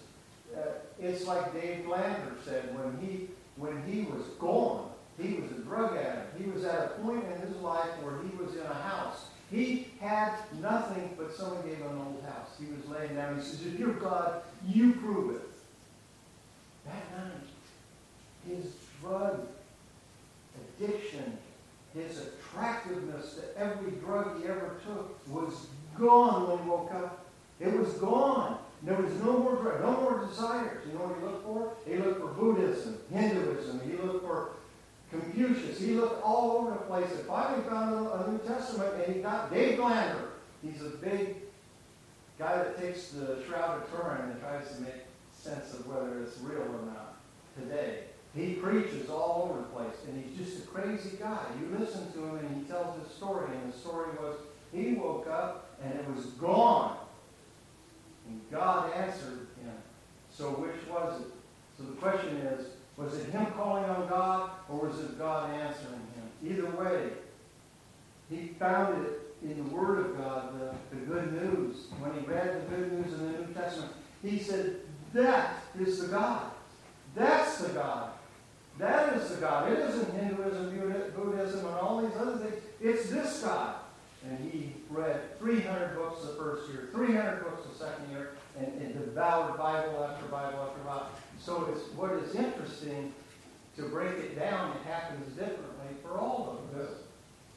Uh, 0.56 0.60
it's 1.00 1.26
like 1.26 1.52
Dave 1.52 1.84
Blander 1.84 2.34
said 2.44 2.74
when 2.76 2.98
he 3.00 3.28
when 3.56 3.82
he 3.84 4.02
was 4.02 4.22
gone. 4.38 4.90
He 5.18 5.34
was 5.34 5.50
a 5.50 5.62
drug 5.62 5.96
addict. 5.96 6.40
He 6.40 6.48
was 6.50 6.64
at 6.64 6.78
a 6.78 6.88
point 7.02 7.24
in 7.24 7.40
his 7.46 7.56
life 7.56 7.90
where 8.02 8.18
he 8.22 8.36
was 8.36 8.54
in 8.54 8.62
a 8.62 8.74
house. 8.74 9.26
He 9.50 9.88
had 10.00 10.32
nothing, 10.60 11.14
but 11.18 11.34
someone 11.34 11.66
gave 11.66 11.78
him 11.78 11.90
an 11.90 11.98
old 11.98 12.22
house. 12.24 12.50
He 12.58 12.66
was 12.66 12.86
laying 12.88 13.14
down. 13.16 13.36
He 13.36 13.42
says, 13.42 13.66
"If 13.66 13.78
you're 13.78 13.94
God, 13.94 14.42
you 14.66 14.92
prove 14.94 15.36
it." 15.36 15.50
That 16.84 17.10
night, 17.16 17.48
his 18.46 18.72
drug 19.00 19.46
addiction, 20.78 21.38
his 21.94 22.20
attractiveness 22.20 23.34
to 23.34 23.58
every 23.58 23.92
drug 23.92 24.40
he 24.40 24.46
ever 24.46 24.76
took 24.86 25.18
was 25.28 25.66
gone 25.98 26.48
when 26.48 26.58
he 26.58 26.68
woke 26.68 26.92
up. 26.92 27.26
It 27.58 27.76
was 27.76 27.92
gone. 27.94 28.58
There 28.82 28.96
was 28.96 29.12
no 29.14 29.38
more 29.38 29.56
drug, 29.56 29.80
no 29.80 30.00
more 30.00 30.26
desires. 30.26 30.86
You 30.86 30.92
know 30.92 31.06
what 31.06 31.18
he 31.18 31.24
looked 31.24 31.44
for? 31.44 31.72
He 31.84 31.96
looked 31.96 32.20
for 32.20 32.28
Buddhism, 32.28 32.98
Hinduism. 33.10 33.80
He 33.80 33.96
looked 33.96 34.24
for 34.24 34.50
Confucius. 35.10 35.80
He 35.80 35.92
looked 35.92 36.22
all 36.22 36.58
over 36.58 36.70
the 36.72 36.76
place 36.76 37.10
and 37.10 37.26
finally 37.26 37.62
found 37.68 37.94
a, 37.94 38.30
New 38.30 38.38
Testament 38.38 38.94
and 38.94 39.16
he 39.16 39.22
got 39.22 39.52
Dave 39.52 39.78
Lander. 39.78 40.30
He's 40.62 40.82
a 40.82 40.90
big 40.90 41.36
guy 42.38 42.56
that 42.56 42.80
takes 42.80 43.08
the 43.08 43.42
Shroud 43.46 43.82
of 43.82 43.90
Turin 43.90 44.30
and 44.30 44.40
tries 44.40 44.74
to 44.76 44.82
make 44.82 45.04
sense 45.32 45.72
of 45.74 45.86
whether 45.86 46.22
it's 46.22 46.38
real 46.40 46.60
or 46.60 46.86
not 46.86 47.16
today. 47.58 48.00
He 48.34 48.54
preaches 48.54 49.08
all 49.08 49.48
over 49.48 49.60
the 49.60 49.66
place, 49.68 49.96
and 50.06 50.22
he's 50.22 50.46
just 50.46 50.64
a 50.64 50.66
crazy 50.66 51.16
guy. 51.18 51.40
You 51.58 51.76
listen 51.78 52.12
to 52.12 52.18
him, 52.26 52.36
and 52.38 52.62
he 52.62 52.70
tells 52.70 53.02
his 53.02 53.12
story, 53.14 53.48
and 53.52 53.72
the 53.72 53.76
story 53.76 54.10
was 54.20 54.36
he 54.72 54.92
woke 54.92 55.26
up, 55.28 55.76
and 55.82 55.94
it 55.94 56.06
was 56.14 56.26
gone. 56.26 56.98
And 58.28 58.40
God 58.50 58.92
answered 58.92 59.46
him. 59.62 59.72
So 60.30 60.50
which 60.50 60.86
was 60.88 61.22
it? 61.22 61.28
So 61.76 61.84
the 61.84 61.96
question 61.96 62.36
is, 62.36 62.66
Was 62.98 63.14
it 63.14 63.30
him 63.30 63.46
calling 63.56 63.84
on 63.84 64.08
God, 64.08 64.50
or 64.68 64.88
was 64.88 64.98
it 64.98 65.18
God 65.18 65.50
answering 65.54 66.02
him? 66.16 66.28
Either 66.44 66.70
way, 66.76 67.10
he 68.28 68.48
found 68.58 69.06
it 69.06 69.20
in 69.42 69.56
the 69.56 69.74
Word 69.74 70.00
of 70.00 70.18
God, 70.18 70.60
the, 70.60 70.96
the 70.96 71.06
good 71.06 71.32
news. 71.32 71.86
When 72.00 72.12
he 72.14 72.26
read 72.26 72.60
the 72.60 72.74
good 72.76 72.92
news 72.92 73.14
in 73.14 73.32
the 73.32 73.38
New 73.38 73.54
Testament, 73.54 73.92
he 74.20 74.40
said, 74.40 74.80
That 75.14 75.62
is 75.78 76.00
the 76.00 76.08
God. 76.08 76.50
That's 77.14 77.58
the 77.58 77.68
God. 77.68 78.10
That 78.78 79.14
is 79.14 79.30
the 79.30 79.36
God. 79.36 79.72
It 79.72 79.78
isn't 79.78 80.14
Hinduism, 80.14 81.12
Buddhism, 81.16 81.66
and 81.66 81.74
all 81.76 82.02
these 82.02 82.16
other 82.18 82.38
things. 82.38 82.62
It's 82.80 83.10
this 83.10 83.42
God. 83.42 83.76
And 84.28 84.52
he 84.52 84.74
read 84.90 85.38
300 85.38 85.94
books 85.94 86.22
the 86.22 86.34
first 86.34 86.68
year, 86.70 86.88
300 86.92 87.44
books 87.44 87.66
the 87.68 87.84
second 87.84 88.10
year, 88.10 88.30
and, 88.58 88.66
and 88.82 88.92
devoured 88.94 89.56
Bible 89.56 90.04
after 90.04 90.26
Bible 90.26 90.26
after 90.26 90.26
Bible. 90.26 90.57
So 91.48 91.66
it's 91.72 91.80
what 91.96 92.12
is 92.12 92.34
interesting 92.34 93.14
to 93.76 93.82
break 93.84 94.18
it 94.18 94.38
down. 94.38 94.76
It 94.76 94.86
happens 94.86 95.34
differently 95.34 95.96
for 96.02 96.18
all 96.18 96.58
of 96.60 96.78
us. 96.78 96.90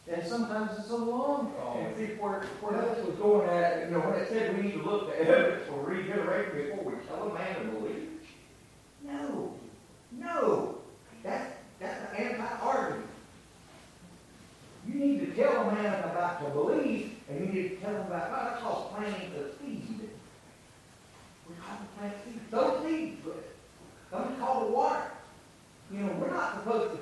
And 0.07 0.25
sometimes 0.25 0.79
it's 0.79 0.91
a 0.91 0.95
long 0.95 1.51
call. 1.57 1.77
And 1.77 1.97
see, 1.97 2.15
where, 2.15 2.43
where 2.61 2.81
this 2.81 3.05
was 3.05 3.15
going 3.17 3.49
at, 3.49 3.83
you 3.83 3.91
know, 3.91 3.99
when 3.99 4.13
it 4.13 4.29
said 4.29 4.55
we 4.55 4.63
need 4.63 4.75
to 4.75 4.83
look 4.89 5.09
at 5.09 5.27
evidence 5.27 5.67
for 5.67 5.83
regeneration 5.83 6.69
before 6.69 6.85
we 6.85 7.05
tell 7.05 7.31
a 7.31 7.33
man 7.33 7.53
to 7.53 7.71
believe. 7.73 8.09
No, 9.05 9.55
no, 10.13 10.77
that's, 11.21 11.53
that's 11.81 11.99
an 12.11 12.15
anti-argument. 12.15 13.09
You 14.87 14.93
need 14.93 15.19
to 15.19 15.31
tell 15.33 15.67
a 15.67 15.75
man 15.75 16.01
about 16.05 16.45
to 16.45 16.49
believe, 16.51 17.17
and 17.29 17.41
you 17.41 17.61
need 17.61 17.69
to 17.71 17.75
tell 17.75 17.91
him 17.91 18.07
about, 18.07 18.31
God, 18.31 18.51
that's 18.51 18.61
called 18.63 18.95
planting 18.95 19.31
the 19.33 19.51
seed. 19.59 20.09
We 21.49 21.55
call 21.55 21.75
it 21.75 21.99
plant 21.99 22.13
seed. 22.23 22.39
Those 22.49 22.85
seeds, 22.85 23.17
those 24.11 24.39
called 24.39 24.67
the 24.67 24.71
water. 24.73 25.11
You 25.91 25.99
know, 25.99 26.13
we're 26.19 26.31
not 26.31 26.55
supposed 26.55 26.91
to, 26.91 26.99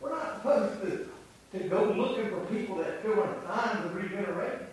we're 0.00 0.10
not 0.10 0.36
supposed 0.36 0.82
to 0.82 1.10
to 1.52 1.58
go 1.68 1.82
looking 1.84 2.30
for 2.30 2.40
people 2.46 2.76
that 2.76 3.00
show 3.02 3.14
signs 3.44 3.84
of 3.84 3.94
regeneration. 3.96 4.66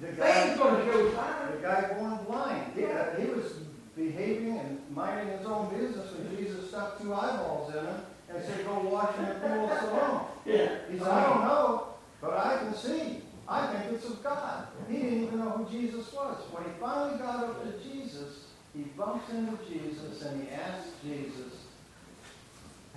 The 0.00 0.08
guy, 0.08 0.56
going 0.56 0.84
to 0.84 0.92
show 0.92 1.14
signs. 1.14 1.54
the 1.54 1.62
guy 1.62 1.92
born 1.94 2.18
blind, 2.26 2.72
yeah, 2.76 3.16
he 3.18 3.26
was 3.26 3.52
behaving 3.96 4.58
and 4.58 4.80
minding 4.90 5.38
his 5.38 5.46
own 5.46 5.70
business 5.70 6.12
when 6.12 6.36
Jesus 6.36 6.68
stuck 6.68 7.00
two 7.00 7.14
eyeballs 7.14 7.72
in 7.72 7.84
him 7.84 8.00
and 8.28 8.44
said, 8.44 8.66
go 8.66 8.80
wash 8.80 9.16
in 9.18 9.26
the 9.26 9.34
pool 9.34 9.70
of 9.70 9.78
Siloam. 9.78 10.20
Yeah. 10.44 10.76
He 10.90 10.98
said, 10.98 11.08
I 11.08 11.24
don't 11.24 11.44
know, 11.46 11.86
but 12.20 12.36
I 12.36 12.58
can 12.58 12.74
see. 12.74 13.22
I 13.48 13.66
think 13.66 13.94
it's 13.94 14.04
of 14.04 14.22
God. 14.22 14.66
He 14.90 14.96
didn't 14.98 15.24
even 15.24 15.38
know 15.38 15.50
who 15.50 15.70
Jesus 15.70 16.12
was. 16.12 16.36
When 16.50 16.64
he 16.64 16.70
finally 16.78 17.16
got 17.18 17.44
up 17.44 17.62
to 17.62 17.88
Jesus, 17.88 18.43
he 18.76 18.82
bumps 18.96 19.30
into 19.30 19.58
Jesus 19.70 20.22
and 20.22 20.42
he 20.42 20.50
asks 20.50 20.90
Jesus, 21.02 21.52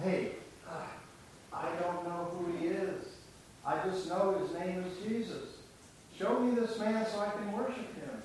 Hey, 0.01 0.33
I 1.57 1.69
don't 1.79 2.03
know 2.03 2.29
who 2.31 2.57
he 2.57 2.67
is. 2.67 3.05
I 3.65 3.83
just 3.85 4.07
know 4.07 4.39
his 4.39 4.53
name 4.59 4.83
is 4.83 5.07
Jesus. 5.07 5.49
Show 6.17 6.39
me 6.39 6.55
this 6.55 6.77
man 6.79 7.05
so 7.11 7.19
I 7.19 7.31
can 7.31 7.51
worship 7.51 7.95
him. 7.95 8.21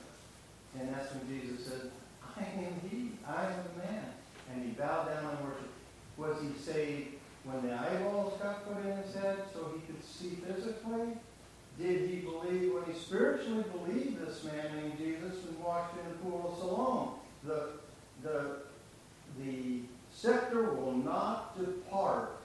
And 0.78 0.94
that's 0.94 1.14
when 1.14 1.28
Jesus 1.28 1.66
said, 1.66 1.90
I 2.36 2.42
am 2.42 2.88
he. 2.88 3.12
I 3.26 3.46
am 3.46 3.64
the 3.64 3.84
man. 3.86 4.04
And 4.52 4.64
he 4.64 4.70
bowed 4.72 5.08
down 5.08 5.24
and 5.24 5.44
worshiped. 5.44 5.68
Was 6.16 6.36
he 6.42 6.58
saved 6.58 7.08
when 7.44 7.66
the 7.66 7.74
eyeballs 7.74 8.40
got 8.40 8.66
put 8.66 8.84
in 8.84 8.96
his 8.98 9.14
head 9.14 9.38
so 9.52 9.72
he 9.74 9.92
could 9.92 10.04
see 10.04 10.36
physically? 10.46 11.16
Did 11.78 12.08
he 12.08 12.16
believe 12.16 12.74
when 12.74 12.84
he 12.92 12.98
spiritually 12.98 13.64
believed 13.72 14.26
this 14.26 14.44
man 14.44 14.76
named 14.76 14.98
Jesus 14.98 15.44
and 15.46 15.58
walked 15.58 15.96
in 15.98 16.08
the 16.10 16.18
pool 16.18 16.52
of 16.52 16.58
Siloam? 16.58 17.08
The, 17.44 17.70
the, 18.22 18.56
the 19.42 19.80
scepter 20.52 20.72
will 20.72 20.92
not 20.92 21.58
depart 21.58 22.40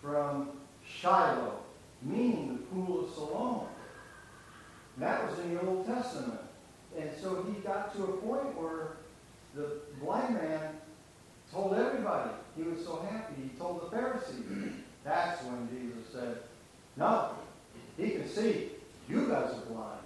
from 0.00 0.50
Shiloh 0.86 1.58
meaning 2.02 2.48
the 2.48 2.62
pool 2.64 3.04
of 3.04 3.14
Siloam. 3.14 3.66
That 4.98 5.28
was 5.28 5.38
in 5.38 5.54
the 5.54 5.60
Old 5.62 5.86
Testament. 5.86 6.40
And 6.98 7.10
so 7.20 7.44
he 7.44 7.60
got 7.60 7.94
to 7.94 8.02
a 8.02 8.12
point 8.18 8.60
where 8.60 8.96
the 9.54 9.78
blind 10.00 10.34
man 10.34 10.76
told 11.52 11.74
everybody. 11.74 12.30
He 12.56 12.64
was 12.64 12.84
so 12.84 13.06
happy. 13.08 13.34
He 13.42 13.48
told 13.56 13.82
the 13.82 13.96
Pharisees. 13.96 14.44
That's 15.04 15.44
when 15.44 15.68
Jesus 15.70 16.12
said, 16.12 16.38
No, 16.96 17.30
he 17.96 18.10
can 18.10 18.28
see. 18.28 18.70
You 19.08 19.28
guys 19.28 19.54
are 19.54 19.72
blind. 19.72 20.00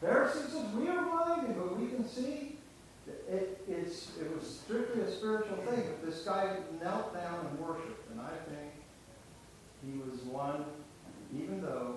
Pharisees 0.00 0.52
said, 0.52 0.74
We 0.74 0.88
are 0.88 1.04
blind, 1.04 1.54
but 1.56 1.78
we 1.78 1.88
can 1.88 2.08
see. 2.08 2.49
It, 3.06 3.62
it's, 3.68 4.10
it 4.20 4.34
was 4.34 4.60
strictly 4.64 5.02
a 5.02 5.10
spiritual 5.10 5.56
thing. 5.58 5.84
But 6.00 6.10
this 6.10 6.22
guy 6.22 6.56
knelt 6.82 7.14
down 7.14 7.46
and 7.46 7.58
worshiped. 7.58 8.10
And 8.10 8.20
I 8.20 8.30
think 8.48 8.70
he 9.84 9.98
was 9.98 10.20
one, 10.22 10.64
even 11.34 11.62
though 11.62 11.96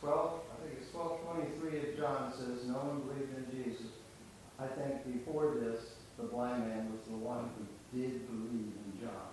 12, 0.00 0.40
I 0.52 0.62
think 0.62 0.78
it's 0.82 0.94
1223 0.94 1.90
of 1.90 1.96
John 1.98 2.32
says, 2.32 2.68
no 2.68 2.78
one 2.78 3.00
believed 3.08 3.32
in 3.36 3.46
Jesus. 3.50 3.86
I 4.58 4.66
think 4.66 5.04
before 5.04 5.54
this, 5.60 5.96
the 6.16 6.24
blind 6.24 6.68
man 6.68 6.92
was 6.92 7.02
the 7.08 7.16
one 7.16 7.50
who 7.56 7.64
did 7.98 8.26
believe 8.26 8.72
in 8.72 8.92
John. 9.00 9.28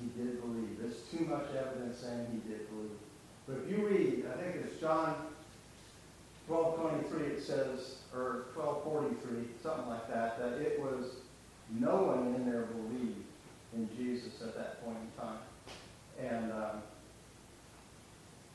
He 0.00 0.06
did 0.22 0.40
believe. 0.40 0.78
There's 0.80 1.02
too 1.10 1.26
much 1.26 1.46
evidence 1.58 1.98
saying 1.98 2.26
he 2.30 2.48
did 2.48 2.70
believe. 2.70 2.98
But 3.46 3.58
if 3.64 3.70
you 3.70 3.86
read, 3.86 4.26
I 4.32 4.40
think 4.40 4.56
it's 4.64 4.80
John 4.80 5.14
1223, 6.46 7.34
it 7.34 7.42
says, 7.42 7.97
or 8.14 8.46
1243, 8.54 9.48
something 9.62 9.88
like 9.88 10.08
that, 10.08 10.38
that 10.38 10.60
it 10.60 10.80
was 10.80 11.04
no 11.70 12.02
one 12.02 12.34
in 12.34 12.50
there 12.50 12.62
believed 12.62 13.24
in 13.74 13.88
Jesus 13.96 14.40
at 14.42 14.56
that 14.56 14.84
point 14.84 14.96
in 14.96 15.22
time. 15.22 15.38
And 16.18 16.52
um, 16.52 16.82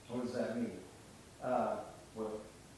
what 0.10 0.26
does 0.26 0.36
that 0.36 0.58
mean? 0.58 0.72
Uh, 1.43 1.78
well, 2.16 2.32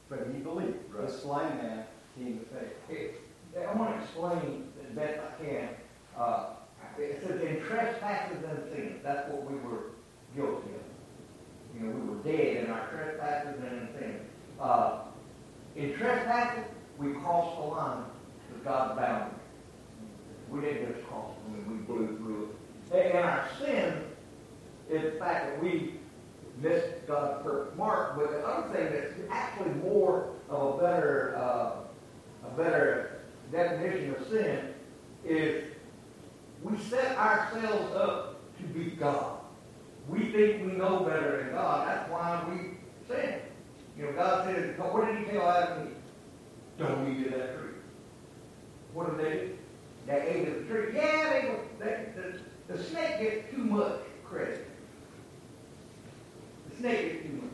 but 0.08 0.28
he 0.32 0.38
believed. 0.38 0.76
Right. 0.92 1.06
This 1.06 1.20
blind 1.20 1.62
man 1.62 1.84
came 2.16 2.40
to 2.40 2.44
faith. 2.46 2.72
Hey, 2.88 3.64
I 3.66 3.74
want 3.74 3.96
to 3.96 4.02
explain 4.02 4.68
as 4.86 4.94
best 4.94 5.20
I 5.20 5.44
can. 5.44 5.68
Uh, 6.16 6.46
it 6.98 7.22
says 7.22 7.40
in 7.42 7.60
trespasses 7.62 8.42
and 8.48 8.72
sins. 8.72 9.00
That's 9.02 9.30
what 9.30 9.50
we 9.50 9.58
were 9.58 9.90
guilty 10.34 10.70
of. 10.70 11.74
You 11.74 11.86
know, 11.86 11.96
we 11.96 12.08
were 12.08 12.22
dead 12.22 12.64
in 12.64 12.70
our 12.70 12.88
trespasses 12.88 13.60
and 13.62 13.82
in 13.82 13.88
sins. 13.98 14.22
Uh, 14.60 15.00
in 15.76 15.94
trespasses, 15.94 16.64
we 16.98 17.12
crossed 17.12 17.56
the 17.58 17.66
line 17.66 18.04
to 18.52 18.64
God's 18.64 18.98
boundary. 18.98 19.38
We 20.48 20.60
didn't 20.60 20.94
just 20.94 21.06
cross 21.08 21.34
them, 21.44 21.68
we 21.68 21.94
blew 21.94 22.16
through 22.16 22.50
it. 22.92 23.12
And 23.12 23.18
our 23.18 23.48
sin, 23.60 24.02
is 24.88 25.12
the 25.12 25.18
fact 25.18 25.46
that 25.46 25.62
we 25.62 25.94
missed 26.60 27.06
God's 27.06 27.42
perfect 27.42 27.76
mark. 27.76 28.16
But 28.16 28.30
the 28.30 28.46
other 28.46 28.72
thing 28.74 28.92
that's 28.92 29.14
actually 29.30 29.74
more 29.74 30.30
of 30.48 30.76
a 30.76 30.78
better, 30.78 31.36
uh, 31.36 31.72
a 32.46 32.50
better 32.56 33.20
definition 33.50 34.14
of 34.14 34.28
sin 34.28 34.74
is 35.24 35.64
we 36.62 36.78
set 36.78 37.16
ourselves 37.16 37.94
up 37.94 38.40
to 38.58 38.64
be 38.68 38.90
God. 38.90 39.40
We 40.08 40.30
think 40.30 40.64
we 40.64 40.72
know 40.72 41.00
better 41.00 41.42
than 41.42 41.52
God. 41.52 41.88
That's 41.88 42.10
why 42.10 42.44
we 42.48 43.14
sin. 43.14 43.40
You 43.96 44.04
know, 44.04 44.12
God 44.12 44.44
said, 44.44 44.78
what 44.78 45.06
did 45.06 45.18
he 45.18 45.24
tell 45.24 45.48
Adam? 45.48 45.94
Don't 46.78 47.16
eat 47.16 47.26
of 47.26 47.32
that 47.32 47.58
tree. 47.58 47.70
What 48.92 49.16
did 49.16 49.26
they 49.26 49.38
do? 49.38 49.58
They 50.06 50.20
ate 50.20 50.48
of 50.48 50.54
the 50.54 50.74
tree. 50.74 50.92
Yeah, 50.94 51.30
they, 51.30 51.84
they 51.84 52.06
the, 52.14 52.74
the 52.74 52.84
snake 52.84 53.20
gets 53.20 53.50
too 53.50 53.64
much 53.64 54.00
credit 54.24 54.68
The 56.70 56.76
snake 56.76 57.00
if 57.00 57.24
you 57.24 57.38
want. 57.38 57.52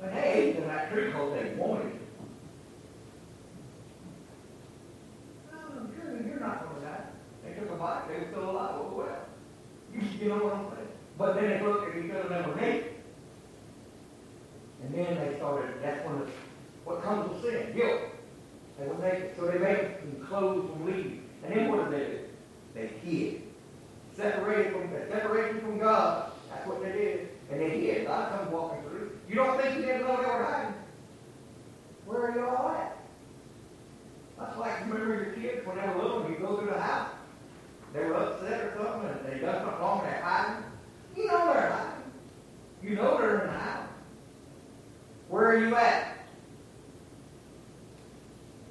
But 0.00 0.12
hey, 0.12 0.52
then 0.58 0.68
that 0.68 0.90
tree 0.90 1.06
because 1.06 1.32
they 1.34 1.54
wanted 1.54 1.86
it. 1.86 2.00
Oh, 5.52 5.86
you're, 5.96 6.26
you're 6.26 6.40
not 6.40 6.64
going 6.64 6.80
to 6.80 6.86
die. 6.86 7.04
They 7.44 7.52
took 7.54 7.70
a 7.70 7.74
bite, 7.76 8.08
they 8.08 8.18
were 8.20 8.26
still 8.30 8.50
alive. 8.50 8.74
Oh, 8.76 8.94
well. 8.96 9.26
You, 9.94 10.00
you 10.18 10.28
know 10.28 10.44
what 10.44 10.54
I'm 10.54 10.64
saying? 10.74 10.88
But 11.18 11.34
then 11.34 11.50
they 11.50 11.66
looked 11.66 11.94
at 11.94 12.04
each 12.04 12.10
other 12.10 12.34
and 12.34 12.44
they 12.44 12.50
were 12.50 12.56
naked. 12.60 12.92
And 14.82 14.85
then 14.98 15.16
they 15.16 15.36
started, 15.36 15.74
that's 15.82 16.06
when 16.06 16.20
the, 16.20 16.26
what 16.84 17.02
comes 17.02 17.30
with 17.30 17.42
sin, 17.42 17.74
guilt. 17.74 18.00
They 18.78 18.86
would 18.86 19.00
make 19.00 19.14
it. 19.14 19.36
So 19.38 19.46
they 19.46 19.58
made 19.58 19.96
some 20.00 20.26
clothes 20.26 20.70
and 20.74 20.86
leaves. 20.86 21.22
And 21.44 21.54
then 21.54 21.68
what 21.70 21.90
did 21.90 22.00
they 22.00 22.06
do? 22.06 22.18
They 22.74 22.86
hid. 22.86 23.42
Separated 24.14 24.72
from, 24.72 24.90
separation 25.08 25.60
from 25.60 25.78
God. 25.78 26.32
That's 26.50 26.66
what 26.66 26.82
they 26.82 26.92
did. 26.92 27.28
And 27.50 27.60
then 27.60 27.70
he 27.70 27.88
had 27.88 28.06
God 28.06 28.32
come 28.32 28.52
walking 28.52 28.82
through. 28.82 29.18
You 29.28 29.34
don't 29.36 29.60
think 29.60 29.76
he 29.76 29.82
didn't 29.82 30.02
know 30.02 30.16
they 30.16 30.28
were 30.28 30.44
hiding? 30.44 30.74
Where 32.06 32.26
are 32.26 32.34
you 32.34 32.46
all 32.46 32.68
at? 32.70 32.96
That's 34.38 34.58
like 34.58 34.80
remember 34.80 35.14
your 35.14 35.32
kids 35.32 35.66
when 35.66 35.76
they 35.76 35.88
were 35.88 36.02
little, 36.02 36.30
you 36.30 36.36
go 36.36 36.58
through 36.58 36.70
the 36.70 36.80
house. 36.80 37.10
They 37.94 38.04
were 38.04 38.14
upset 38.14 38.64
or 38.64 38.74
something, 38.76 39.10
and 39.10 39.26
they 39.26 39.44
done 39.44 39.62
something 39.62 39.80
wrong, 39.80 40.02
they're 40.04 40.20
hiding. 40.22 40.64
You 41.16 41.26
know 41.26 41.52
they're 41.52 41.70
hiding. 41.70 42.02
You 42.82 42.96
know 42.96 43.18
they're 43.18 43.40
in 43.40 43.46
the 43.46 43.58
house. 43.58 43.85
Where 45.28 45.50
are 45.50 45.58
you 45.58 45.74
at? 45.74 46.18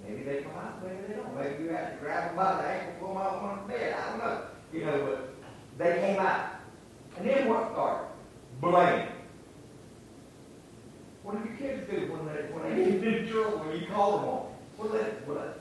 Maybe 0.07 0.23
they 0.23 0.43
come 0.43 0.53
out, 0.53 0.83
maybe 0.83 1.01
they 1.07 1.13
don't. 1.15 1.35
Maybe 1.35 1.63
you 1.63 1.69
have 1.69 1.91
to 1.91 1.97
grab 1.97 2.29
them 2.29 2.35
by 2.35 2.61
the 2.61 2.67
ankle, 2.67 2.93
pull 2.99 3.07
them 3.09 3.17
out 3.17 3.33
on 3.41 3.67
the 3.67 3.73
bed. 3.73 3.95
I 3.95 4.09
don't 4.09 4.19
know. 4.19 4.41
You 4.71 4.85
know, 4.85 5.05
but 5.05 5.83
they 5.83 5.99
came 5.99 6.19
out. 6.19 6.51
And 7.17 7.27
then 7.27 7.49
what 7.49 7.71
started? 7.71 8.07
Blame. 8.61 9.07
What 11.23 11.41
do 11.41 11.49
your 11.49 11.57
kids 11.57 11.89
do 11.89 12.11
when 12.11 12.25
they 12.27 12.53
when 12.53 12.63
they 12.63 12.83
individual 12.83 13.57
when 13.57 13.79
you 13.79 13.87
call 13.87 14.17
them 14.17 14.29
on? 14.29 14.45
Well, 14.77 14.89
that 14.89 15.27
well, 15.27 15.53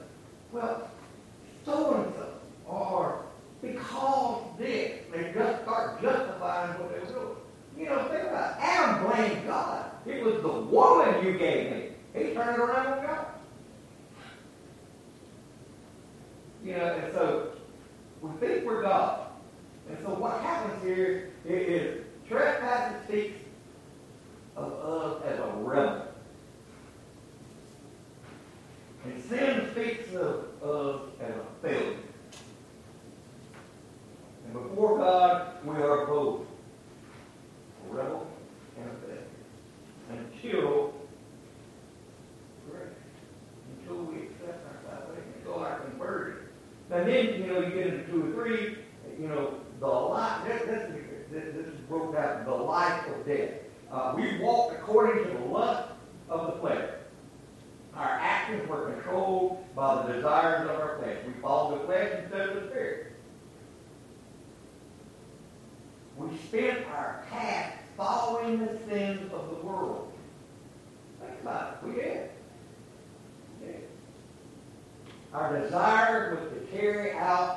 well, 0.52 0.90
so 1.64 1.94
and 1.94 2.14
so 2.14 2.34
or 2.66 3.24
because 3.62 4.42
this, 4.58 5.00
they 5.12 5.32
just 5.32 5.62
start 5.62 6.02
justifying 6.02 6.78
what 6.78 6.90
they're 6.90 7.06
doing. 7.06 7.36
You 7.78 7.86
know, 7.86 8.08
think 8.08 8.24
about 8.24 8.58
it. 8.58 8.62
Adam 8.62 9.06
blamed 9.06 9.46
God. 9.46 9.90
It 10.06 10.22
was 10.22 10.42
the 10.42 10.48
woman 10.48 11.24
you 11.24 11.38
gave 11.38 11.70
me. 11.70 11.88
He 12.14 12.34
turned 12.34 12.58
around 12.58 12.98
and 12.98 13.06
got. 13.06 13.40
You 16.64 16.72
know, 16.76 16.94
and 16.94 17.12
so 17.12 17.52
we 18.20 18.30
think 18.38 18.64
we're 18.64 18.82
God. 18.82 19.28
And 19.88 19.98
so 20.02 20.10
what 20.10 20.40
happens 20.40 20.82
here 20.82 21.30
is 21.44 22.04
trespass 22.28 23.04
speaks 23.06 23.38
of, 24.56 24.72
of 24.72 25.23
Our 75.34 75.60
desire 75.60 76.36
was 76.36 76.48
to 76.52 76.76
carry 76.76 77.12
out 77.14 77.53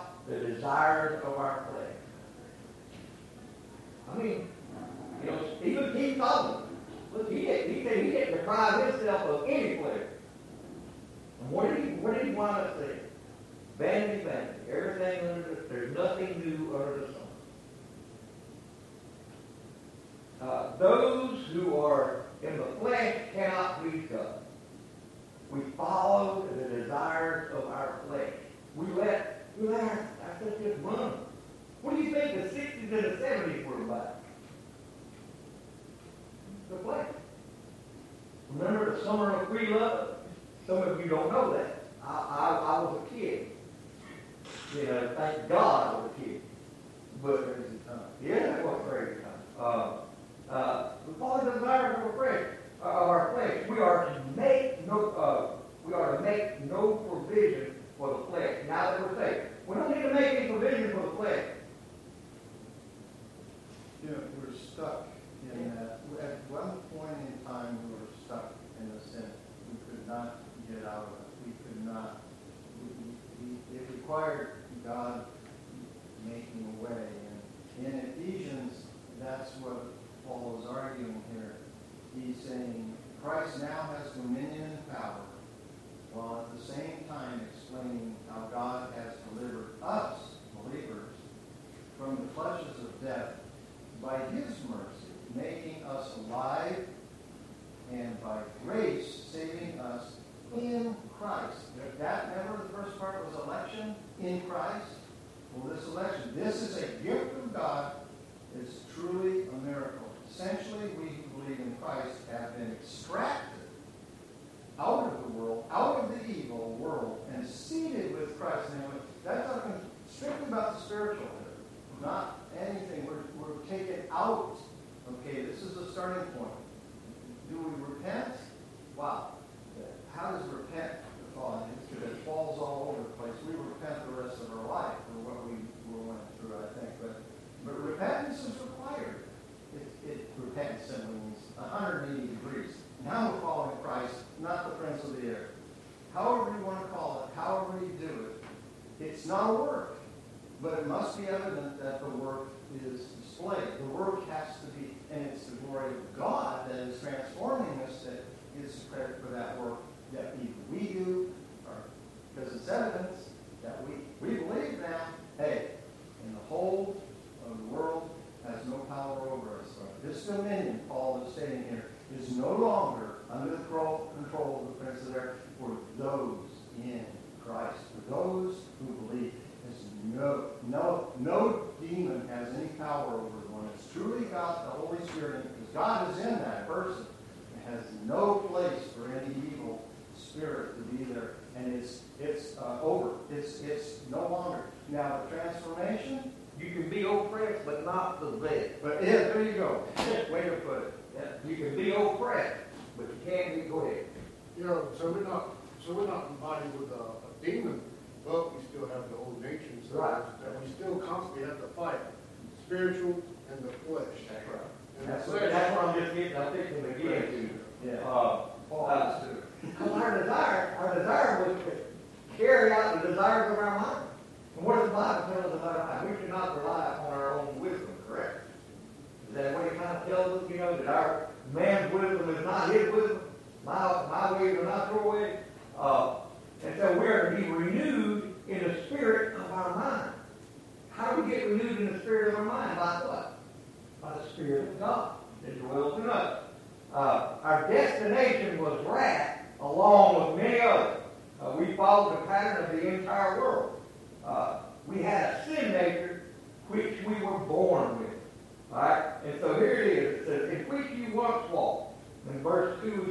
glory 155.88 156.00
of 156.00 156.18
God 156.18 156.70
that 156.70 156.80
is 156.80 157.00
transforming 157.02 157.82
us 157.84 158.04
that 158.04 158.24
is 158.64 158.86
credit 158.92 159.22
for 159.22 159.32
that 159.32 159.60
work. 159.60 159.87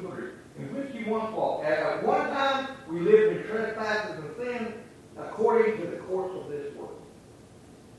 Verse 0.00 0.32
2 0.56 0.62
and 0.62 0.70
3. 0.70 0.74
In 0.74 0.74
which 0.74 0.94
you 0.94 1.10
once 1.10 1.34
walked. 1.34 1.66
At, 1.66 2.02
one 2.04 2.30
time, 2.30 2.68
we 2.88 3.00
lived 3.00 3.36
in 3.36 3.42
trespasses 3.44 4.16
and 4.16 4.36
sin 4.36 4.74
according 5.18 5.78
to 5.80 5.86
the 5.86 5.96
course 5.98 6.32
of 6.34 6.50
this 6.50 6.74
world. 6.76 7.02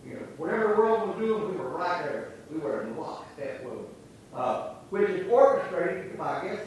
You 0.06 0.14
know, 0.14 0.20
whatever 0.38 0.70
the 0.70 0.76
world 0.76 1.10
was 1.10 1.18
doing, 1.18 1.52
we 1.52 1.58
were 1.58 1.70
right 1.70 2.04
there. 2.04 2.34
We 2.52 2.60
were 2.60 2.84
in 2.84 2.98
lockstep 2.98 3.64
with 3.64 3.74
them. 3.74 3.86
Uh, 4.34 4.74
which 4.90 5.10
is 5.10 5.28
orchestrated 5.30 6.18
by, 6.18 6.42
I 6.42 6.48
guess, 6.48 6.60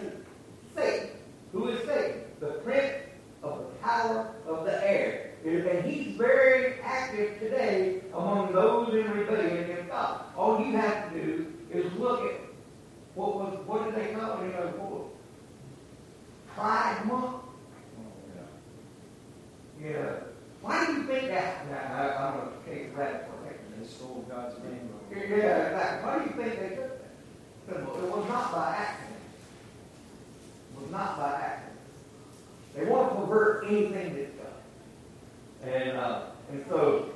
Satan. 0.74 1.10
Who 1.52 1.68
is 1.68 1.86
Satan? 1.86 2.22
The 2.40 2.46
prince 2.64 2.94
of 3.42 3.58
the 3.58 3.64
power 3.82 4.34
of 4.46 4.64
the 4.64 4.88
air. 4.88 5.32
And 5.44 5.84
he's 5.84 6.16
very 6.16 6.80
active 6.82 7.38
today 7.38 8.02
among 8.12 8.52
those 8.52 8.92
in 8.92 9.10
rebellion 9.10 9.64
against 9.64 9.88
God. 9.88 10.24
All 10.36 10.60
you 10.60 10.72
have 10.72 11.10
to 11.12 11.18
do 11.18 11.46
is 11.72 11.90
look 11.94 12.30
at 12.30 12.40
what 13.14 13.34
was, 13.36 13.58
what 13.66 13.84
did 13.84 13.94
they 13.94 14.12
call 14.12 14.40
it? 14.40 14.46
You 14.46 14.52
know, 14.52 15.09
what 16.60 16.70
was 16.70 16.96
Pride 16.96 17.06
Month? 17.06 17.36
Yeah. 19.82 20.12
Why 20.60 20.86
do 20.86 20.92
you 20.92 21.02
think 21.04 21.28
that? 21.28 21.70
Now, 21.70 21.94
I, 21.94 22.26
I'm 22.26 22.38
going 22.38 22.48
to 22.52 22.70
take 22.70 22.96
that 22.96 23.26
for. 23.26 23.36
They 23.78 23.86
stole 23.86 24.26
God's 24.28 24.56
name. 24.62 24.90
Yeah, 25.10 25.16
exactly. 25.16 26.06
Why 26.06 26.18
do 26.18 26.24
you 26.24 26.36
think 26.36 26.60
they 26.60 26.76
took 26.76 27.00
that? 27.66 27.76
It 27.76 27.86
was 27.86 28.28
not 28.28 28.52
by 28.52 28.76
accident. 28.76 29.16
It 30.74 30.82
was 30.82 30.90
not 30.90 31.16
by 31.16 31.32
accident. 31.32 31.78
They 32.76 32.84
want 32.84 33.10
to 33.10 33.14
pervert 33.16 33.64
anything 33.68 34.16
that's 34.16 34.32
done. 34.36 35.72
And, 35.72 35.96
uh, 35.96 36.22
and 36.52 36.64
so, 36.68 37.10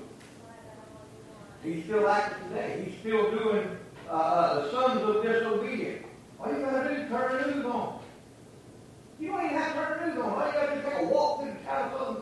he's 1.63 1.85
still 1.85 2.09
active 2.09 2.49
today. 2.49 2.87
He's 2.87 2.99
still 3.01 3.31
doing 3.31 3.77
uh, 4.09 4.13
uh, 4.13 4.63
the 4.63 4.71
sons 4.71 5.03
of 5.03 5.23
disobedience. 5.23 6.07
All 6.41 6.51
you 6.51 6.61
got 6.61 6.83
to 6.83 6.89
do 6.89 7.03
is 7.03 7.09
turn 7.11 7.43
the 7.43 7.57
news 7.57 7.67
on. 7.67 8.01
You 9.19 9.29
don't 9.29 9.45
even 9.45 9.57
have 9.57 9.75
to 9.75 9.75
turn 9.75 10.01
the 10.01 10.15
news 10.15 10.25
on. 10.25 10.33
All 10.33 10.47
you 10.47 10.53
got 10.53 10.67
to 10.67 10.75
do 10.75 10.81
is 10.81 10.85
take 10.85 11.03
a 11.03 11.07
walk 11.07 11.41
through 11.41 11.53
the 11.53 11.59
town 11.65 11.91
Pine 11.91 12.17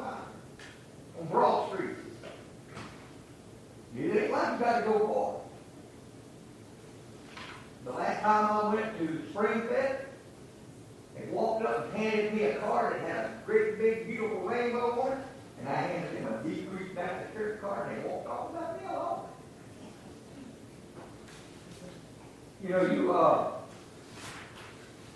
on 1.21 1.27
Broad 1.31 1.73
Street. 1.73 1.97
You 3.95 4.13
ain't 4.13 4.31
like 4.31 4.59
you 4.59 4.65
got 4.65 4.81
to 4.81 4.85
go 4.87 5.07
far. 5.07 5.41
The 7.85 7.99
last 7.99 8.21
time 8.23 8.45
I 8.45 8.75
went 8.75 8.99
to 8.99 9.23
Springfield, 9.31 9.97
they 11.17 11.27
walked 11.31 11.65
up 11.67 11.87
and 11.87 11.97
handed 11.97 12.35
me 12.35 12.45
a 12.45 12.57
card 12.57 12.95
that 12.95 13.09
had 13.09 13.25
a 13.25 13.43
great 13.45 13.79
big 13.79 14.07
beautiful 14.07 14.41
rainbow 14.41 15.01
on 15.03 15.13
it, 15.13 15.19
and 15.59 15.69
I 15.69 15.75
handed 15.75 16.25
them 16.25 16.33
a 16.33 16.43
Decrease 16.43 16.95
Baptist 16.95 17.35
Church 17.35 17.61
card, 17.61 17.89
and 17.89 18.05
they 18.05 18.09
walked 18.09 18.29
off 18.29 18.53
without 18.53 18.81
me 18.81 18.89
alone. 18.89 19.29
You 22.63 22.69
know, 22.69 22.95
you 22.95 23.13
uh, 23.13 23.53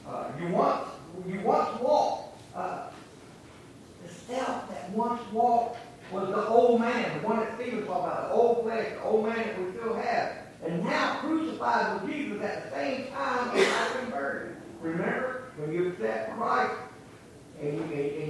uh, 0.08 0.32
you 0.40 0.48
once 0.48 0.88
you 1.26 1.40
once 1.40 1.80
walked 1.80 2.38
uh, 2.54 2.88
the 4.02 4.12
self 4.12 4.68
that 4.70 4.90
once 4.90 5.20
walked 5.32 5.78
was 6.12 6.28
the 6.28 6.46
old 6.46 6.80
man, 6.80 7.20
the 7.20 7.26
one 7.26 7.40
that 7.40 7.58
Stephen 7.58 7.84
talked 7.86 8.06
about, 8.06 8.28
the 8.28 8.34
old 8.34 8.64
flesh, 8.64 8.88
the 8.92 9.02
old 9.02 9.26
man 9.26 9.36
that 9.36 9.60
we 9.60 9.72
still 9.72 9.94
have. 9.94 10.32
And 10.64 10.84
now 10.84 11.18
crucified 11.20 12.00
with 12.00 12.12
Jesus 12.12 12.42
at 12.42 12.64
the 12.64 12.76
same 12.76 13.08
time 13.12 13.56
as 13.56 13.68
I 13.68 14.00
converted. 14.00 14.56
Remember, 14.80 15.44
when 15.56 15.72
you 15.72 15.88
accept 15.88 16.36
Christ 16.36 16.74
and 17.60 17.74
you, 17.74 17.82
and, 17.82 18.25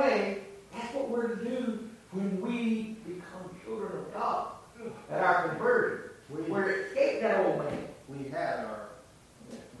way, 0.00 0.38
that's 0.72 0.94
what 0.94 1.08
we're 1.10 1.28
to 1.36 1.44
do 1.44 1.88
when 2.12 2.40
we 2.40 2.96
become 3.06 3.50
children 3.64 3.98
of 3.98 4.12
God 4.14 4.52
at 5.10 5.20
our 5.22 5.48
conversion. 5.48 6.10
We, 6.30 6.42
We're 6.42 6.64
to 6.64 6.86
escape 6.86 7.20
that 7.22 7.44
old 7.44 7.58
man. 7.58 7.88
we 8.08 8.28
had 8.30 8.60
our, 8.60 8.88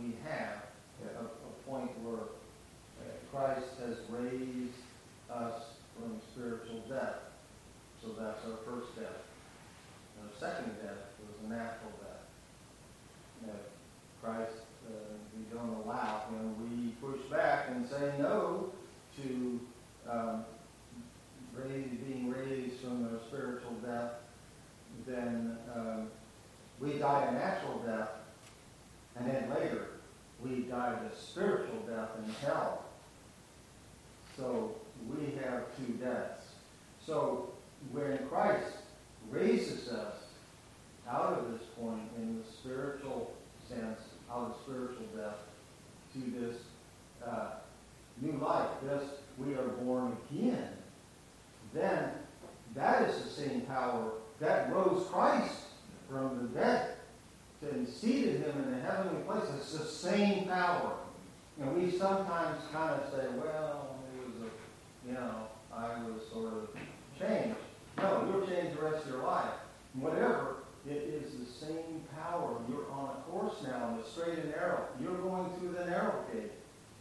we 0.00 0.14
have 0.28 0.64
a, 1.16 1.22
a 1.24 1.70
point 1.70 1.90
where 2.02 2.24
uh, 2.24 3.12
Christ 3.32 3.66
has 3.86 3.98
raised 4.08 4.74
us 5.32 5.62
from 5.94 6.20
spiritual 6.32 6.80
death. 6.88 7.16
So 8.02 8.08
that's 8.18 8.44
our 8.44 8.58
first 8.66 8.96
death. 8.96 9.22
And 10.18 10.28
the 10.30 10.38
second 10.38 10.74
death 10.82 11.06
was 11.20 11.46
a 11.46 11.48
natural 11.48 11.92
death. 12.02 12.10
Christ, 14.22 14.52
uh, 14.86 15.16
we 15.34 15.56
don't 15.56 15.82
allow 15.84 16.24
him, 16.28 16.54
we 16.60 16.90
push 17.00 17.20
back 17.30 17.68
and 17.70 17.88
say 17.88 18.12
no 18.18 18.49
um, 20.10 20.44
raise, 21.54 21.88
being 22.06 22.30
raised 22.30 22.80
from 22.80 23.04
a 23.06 23.28
spiritual 23.28 23.72
death 23.84 24.12
then 25.06 25.56
um, 25.74 26.08
we 26.78 26.94
die 26.94 27.26
a 27.28 27.32
natural 27.32 27.78
death, 27.86 28.10
and 29.16 29.30
then 29.30 29.50
later 29.50 29.88
we 30.42 30.62
die 30.62 30.96
the 31.08 31.16
spiritual 31.16 31.80
death 31.86 32.10
in 32.24 32.32
hell. 32.46 32.84
So 34.36 34.74
we 35.08 35.34
have 35.42 35.64
two 35.76 35.92
deaths. 35.94 36.44
So 37.04 37.50
when 37.92 38.18
Christ 38.28 38.76
raises 39.30 39.88
us 39.88 40.14
out 41.08 41.38
of 41.38 41.52
this 41.52 41.66
point 41.78 42.02
in 42.16 42.38
the 42.38 42.52
spiritual 42.52 43.34
sense, 43.68 44.00
out 44.30 44.50
of 44.50 44.56
spiritual 44.64 45.06
death, 45.16 45.36
to 46.14 46.18
this 46.40 46.56
uh, 47.26 47.50
new 48.20 48.32
life, 48.38 48.68
this 48.82 49.02
we 49.44 49.54
are 49.54 49.68
born 49.82 50.16
again, 50.30 50.68
then 51.72 52.10
that 52.74 53.08
is 53.08 53.22
the 53.22 53.30
same 53.30 53.62
power 53.62 54.12
that 54.38 54.72
rose 54.72 55.06
Christ 55.10 55.54
from 56.08 56.38
the 56.38 56.60
dead 56.60 56.94
and 57.62 57.86
seated 57.86 58.40
him 58.40 58.62
in 58.64 58.70
the 58.70 58.80
heavenly 58.80 59.22
place. 59.22 59.44
It's 59.56 59.72
the 59.72 59.84
same 59.84 60.46
power. 60.46 60.94
And 61.60 61.76
we 61.76 61.90
sometimes 61.90 62.58
kind 62.72 63.00
of 63.00 63.10
say, 63.10 63.26
well, 63.36 63.96
it 64.16 64.26
was 64.26 64.48
a, 64.48 65.08
you 65.08 65.14
know, 65.14 65.48
I 65.74 66.02
was 66.04 66.26
sort 66.32 66.52
of 66.54 66.68
changed. 67.18 67.56
No, 67.98 68.26
you'll 68.26 68.46
change 68.46 68.74
the 68.74 68.82
rest 68.82 69.04
of 69.04 69.12
your 69.12 69.22
life. 69.22 69.52
Whatever, 69.94 70.56
it 70.88 70.96
is 70.96 71.34
the 71.34 71.66
same 71.66 72.02
power. 72.16 72.56
You're 72.68 72.90
on 72.90 73.16
a 73.16 73.30
course 73.30 73.56
now, 73.62 73.88
on 73.88 73.98
the 73.98 74.04
straight 74.08 74.38
and 74.38 74.50
narrow. 74.50 74.86
You're 75.00 75.18
going 75.18 75.50
through 75.58 75.72
the 75.72 75.84
narrow 75.84 76.24
gate. 76.32 76.52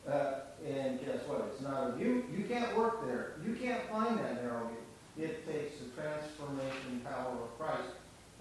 Uh, 0.08 0.40
and 0.66 1.00
guess 1.00 1.20
what? 1.28 1.52
It's 1.52 1.62
not 1.62 1.92
of 1.92 2.02
you. 2.02 2.26
You 2.36 2.46
can't 2.46 2.76
work 2.78 3.06
there. 3.06 3.36
You 3.46 3.56
can't 3.56 3.90
find 3.90 4.20
that 4.20 4.44
narrow 4.44 4.68
gate. 4.68 5.24
It 5.26 5.46
takes 5.46 5.80
the 5.80 5.90
transformation 6.02 7.02
power 7.04 7.34
of 7.44 7.58
Christ. 7.58 7.90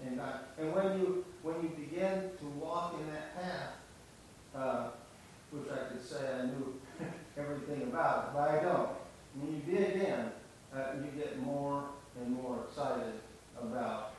And, 0.05 0.17
God. 0.17 0.39
and 0.57 0.73
when 0.73 0.99
you 0.99 1.25
when 1.41 1.55
you 1.61 1.69
begin 1.69 2.31
to 2.39 2.45
walk 2.59 2.95
in 2.99 3.11
that 3.13 3.35
path, 3.35 3.71
uh, 4.55 4.89
which 5.51 5.69
I 5.71 5.91
could 5.91 6.05
say 6.05 6.17
I 6.39 6.45
knew 6.45 6.79
everything 7.37 7.83
about, 7.83 8.33
but 8.33 8.49
I 8.49 8.63
don't. 8.63 8.89
When 9.35 9.53
you 9.53 9.77
dig 9.77 9.95
in, 10.01 10.31
uh, 10.73 10.93
you 10.97 11.21
get 11.21 11.39
more 11.39 11.83
and 12.19 12.31
more 12.31 12.63
excited 12.67 13.13
about 13.61 14.13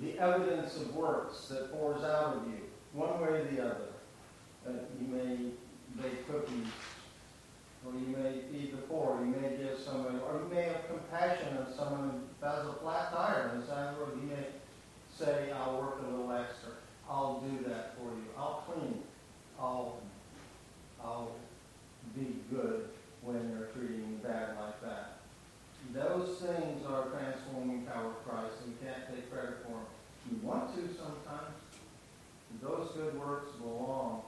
the 0.00 0.18
evidence 0.18 0.76
of 0.76 0.94
works 0.94 1.46
that 1.48 1.72
pours 1.72 2.02
out 2.02 2.36
of 2.36 2.46
you, 2.48 2.60
one 2.92 3.20
way 3.20 3.28
or 3.28 3.44
the 3.44 3.62
other. 3.62 3.86
Uh, 4.66 4.72
you 5.00 5.06
may 5.06 5.36
bake 6.00 6.26
cookies, 6.28 6.68
or 7.86 7.92
you 7.92 8.16
may 8.16 8.40
feed 8.50 8.72
the 8.72 8.82
poor, 8.82 9.20
you 9.20 9.34
may 9.40 9.56
give 9.56 9.78
someone, 9.78 10.20
or 10.26 10.40
you 10.42 10.54
may 10.54 10.62
have 10.62 10.86
compassion 10.88 11.58
on 11.58 11.72
someone 11.74 12.22
who 12.40 12.46
has 12.46 12.66
a 12.66 12.72
flat 12.74 13.12
tire 13.12 13.50
on 13.52 13.60
the 13.60 13.66
side 13.66 13.94
road. 13.98 14.18
You 14.20 14.28
may 14.28 14.46
say, 15.14 15.52
I'll 15.52 15.80
work 15.80 16.00
a 16.02 16.10
little 16.10 16.32
extra. 16.32 16.70
I'll 17.08 17.40
do 17.40 17.64
that 17.68 17.96
for 17.96 18.04
you. 18.04 18.24
I'll 18.36 18.64
clean. 18.66 19.02
I'll, 19.60 20.00
I'll 21.02 21.32
be 22.16 22.36
good 22.50 22.88
when 23.22 23.54
they're 23.54 23.68
treating 23.68 24.00
you 24.00 24.18
bad 24.22 24.56
like 24.58 24.80
that. 24.82 25.18
Those 25.92 26.38
things 26.38 26.84
are 26.86 27.08
transforming 27.08 27.82
power 27.82 28.06
of 28.06 28.24
Christ, 28.26 28.54
you 28.66 28.74
can't 28.82 29.06
take 29.14 29.30
credit 29.30 29.58
for 29.64 29.72
them. 29.72 29.86
You 30.30 30.38
want 30.46 30.74
to 30.74 30.80
sometimes. 30.94 31.54
Those 32.62 32.90
good 32.96 33.18
works 33.18 33.50
belong. 33.60 34.22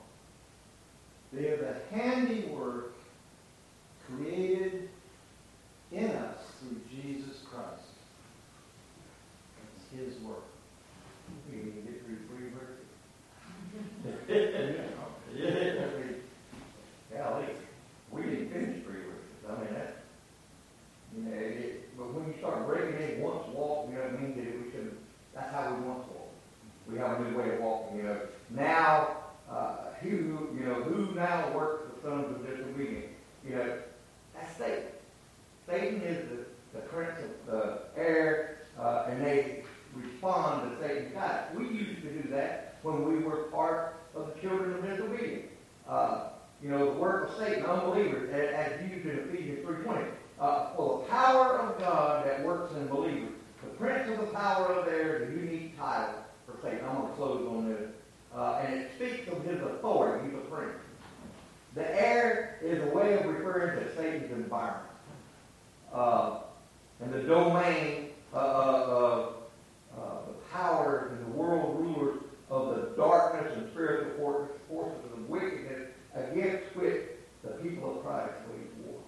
They 1.36 1.48
are 1.48 1.58
the 1.58 1.94
handiwork 1.94 2.94
created 4.06 4.88
in 5.92 6.10
us 6.10 6.38
through 6.58 6.80
Jesus 6.90 7.42
Christ. 7.50 7.82
It's 9.76 10.14
His 10.14 10.22
work. 10.22 10.44
We 11.52 11.58
can 11.58 11.72
get 11.84 12.06
through 12.06 12.16
free. 12.26 12.46
Golly, 17.12 17.46
we 18.10 18.22
didn't 18.22 18.52
finish 18.52 18.82
verses. 18.84 19.44
I 19.46 19.50
mean, 19.60 19.74
that, 19.74 20.04
you 21.14 21.22
know, 21.22 21.72
but 21.98 22.14
when 22.14 22.32
you 22.32 22.34
start 22.38 22.66
breaking 22.66 22.94
it 22.94 23.18
once 23.20 23.46
walk, 23.48 23.88
you 23.90 23.96
know 23.96 24.04
I 24.04 24.10
mean, 24.12 24.36
that 24.36 24.46
we 24.46 24.90
that's 25.34 25.52
how 25.52 25.74
we 25.74 25.86
once. 25.86 26.04
We 26.90 26.98
have 26.98 27.20
a 27.20 27.24
new 27.24 27.36
way 27.36 27.54
of 27.54 27.60
walking, 27.60 27.96
you 27.98 28.02
know. 28.04 28.20
Now, 28.50 29.15
you 30.56 30.64
know, 30.64 30.74
who 30.74 31.14
now 31.14 31.52
works 31.54 31.84
the 31.94 32.08
sons 32.08 32.34
of 32.34 32.46
disobedience? 32.46 33.06
You 33.46 33.56
know, 33.56 33.78
that's 34.34 34.56
Satan. 34.56 34.84
Satan 35.68 36.00
is 36.00 36.28
the, 36.30 36.78
the 36.78 36.86
prince 36.86 37.18
of 37.20 37.52
the 37.52 37.78
air, 37.96 38.58
uh, 38.78 39.06
and 39.08 39.24
they 39.24 39.64
respond 39.94 40.70
to 40.70 40.86
Satan's 40.86 41.12
God. 41.12 41.56
We 41.56 41.68
used 41.68 42.02
to 42.02 42.10
do 42.10 42.28
that 42.30 42.78
when 42.82 43.04
we 43.06 43.22
were 43.22 43.44
part 43.44 43.96
of 44.14 44.32
the 44.32 44.40
children 44.40 44.74
of 44.74 44.82
disobedience. 44.82 45.48
Uh, 45.88 46.28
you 46.62 46.70
know, 46.70 46.94
the 46.94 47.00
work 47.00 47.28
of 47.28 47.36
Satan, 47.36 47.64
unbelievers, 47.64 48.32
as, 48.32 48.90
used 48.90 49.06
in 49.06 49.18
Ephesians 49.28 49.66
3.20. 49.66 50.08
Uh, 50.40 50.76
the 50.76 51.04
power 51.08 51.58
of 51.58 51.78
God 51.78 52.26
that 52.26 52.44
works 52.44 52.74
in 52.74 52.86
believers. 52.88 53.30
The 53.62 53.70
prince 53.70 54.08
of 54.10 54.18
the 54.20 54.32
power 54.32 54.66
of 54.72 54.86
the 54.86 54.92
air 54.92 55.16
is 55.16 55.30
a 55.30 55.32
unique 55.32 55.78
title 55.78 56.14
for 56.46 56.56
Satan. 56.62 56.80
I'm 56.86 56.96
going 56.96 57.08
to 57.08 57.14
close 57.14 57.46
on 57.48 57.68
this. 57.68 57.90
Uh, 58.36 58.62
and 58.62 58.74
it 58.74 58.90
speaks 58.96 59.28
of 59.32 59.42
his 59.44 59.60
authority. 59.62 60.28
He's 60.28 60.34
a 60.34 60.54
prince. 60.54 60.76
The 61.74 62.02
air 62.02 62.58
is 62.62 62.82
a 62.82 62.94
way 62.94 63.14
of 63.14 63.24
referring 63.24 63.82
to 63.82 63.96
Satan's 63.96 64.30
environment. 64.30 64.82
Uh, 65.92 66.40
and 67.00 67.12
the 67.12 67.22
domain 67.22 68.10
uh, 68.34 68.38
of 68.38 69.34
uh, 69.96 70.00
the 70.26 70.32
powers 70.52 71.12
and 71.12 71.26
the 71.26 71.38
world 71.38 71.78
rulers 71.80 72.22
of 72.50 72.76
the 72.76 72.96
darkness 72.96 73.52
and 73.56 73.70
spiritual 73.70 74.12
forces, 74.18 74.56
forces 74.68 75.12
of 75.12 75.28
wickedness 75.28 75.88
against 76.14 76.64
which 76.76 77.02
the 77.42 77.50
people 77.62 77.96
of 77.96 78.04
Christ 78.04 78.32
wage 78.50 78.68
war. 78.84 79.00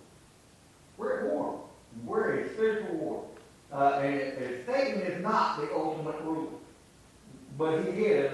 We're 0.96 1.20
at 1.20 1.32
war. 1.32 1.64
We're 2.04 2.38
in 2.38 2.46
a 2.46 2.54
spiritual 2.54 2.96
war. 2.96 3.24
Uh, 3.72 4.00
and, 4.02 4.20
and 4.20 4.66
Satan 4.66 5.02
is 5.02 5.22
not 5.22 5.60
the 5.60 5.70
ultimate 5.74 6.20
ruler, 6.22 6.48
but 7.58 7.84
he 7.84 8.04
is 8.04 8.32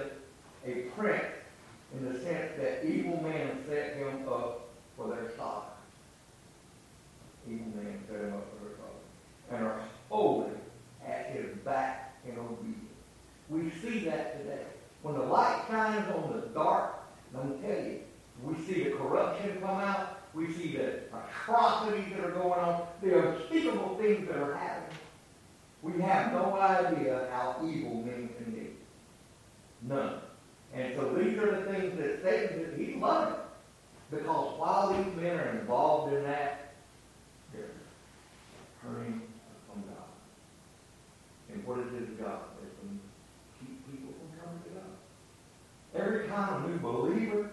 a 0.66 0.72
prince 0.96 1.24
in 1.94 2.12
the 2.12 2.18
sense 2.20 2.52
that 2.58 2.84
evil 2.84 3.22
men 3.22 3.64
set 3.68 3.96
him 3.96 4.26
up 4.28 4.68
for 4.96 5.08
their 5.08 5.30
stock. 5.34 5.78
Evil 7.46 7.66
men 7.76 8.00
set 8.08 8.20
him 8.20 8.34
up 8.34 8.46
for 8.52 8.64
their 8.64 8.74
stock. 8.76 8.94
And 9.50 9.66
are 9.66 9.80
holding 10.08 10.58
at 11.06 11.30
his 11.30 11.46
back 11.58 12.16
in 12.26 12.38
obedience. 12.38 12.78
We 13.50 13.70
see 13.82 14.04
that 14.06 14.38
today. 14.38 14.64
When 15.02 15.14
the 15.14 15.22
light 15.22 15.64
shines 15.68 16.10
on 16.12 16.32
the 16.32 16.46
dark, 16.48 16.94
let 17.34 17.46
me 17.46 17.56
tell 17.60 17.84
you, 17.84 18.00
we 18.42 18.54
see 18.64 18.84
the 18.84 18.90
corruption 18.92 19.60
come 19.60 19.80
out. 19.80 20.20
We 20.32 20.52
see 20.52 20.76
the 20.76 21.02
atrocities 21.12 22.06
that 22.16 22.24
are 22.24 22.32
going 22.32 22.58
on, 22.58 22.86
the 23.02 23.18
unspeakable 23.18 23.96
things 23.98 24.26
that 24.26 24.36
are 24.36 24.54
happening. 24.56 24.98
We 25.82 26.00
have 26.00 26.32
no 26.32 26.56
idea 26.58 27.28
how 27.30 27.56
evil 27.62 28.02
men 28.02 28.30
can 28.38 28.52
be. 28.52 28.70
None. 29.82 30.14
And 30.74 30.96
so 30.96 31.14
these 31.14 31.38
are 31.38 31.54
the 31.54 31.72
things 31.72 31.96
that 31.98 32.22
Satan, 32.22 32.74
he's 32.76 32.96
loving. 32.96 33.38
Because 34.10 34.58
while 34.58 34.92
these 34.92 35.14
men 35.16 35.38
are 35.38 35.50
involved 35.60 36.12
in 36.14 36.24
that, 36.24 36.72
they're 37.52 37.70
turning 38.82 39.22
from 39.70 39.82
God. 39.82 40.10
And 41.52 41.64
what 41.64 41.78
is 41.78 41.92
his 41.92 42.08
God? 42.18 42.40
It's 42.62 42.74
to 42.80 42.88
keep 43.60 43.86
people 43.86 44.14
from 44.18 44.40
coming 44.40 44.62
to 44.64 44.70
God. 46.34 46.64
Every 46.64 47.43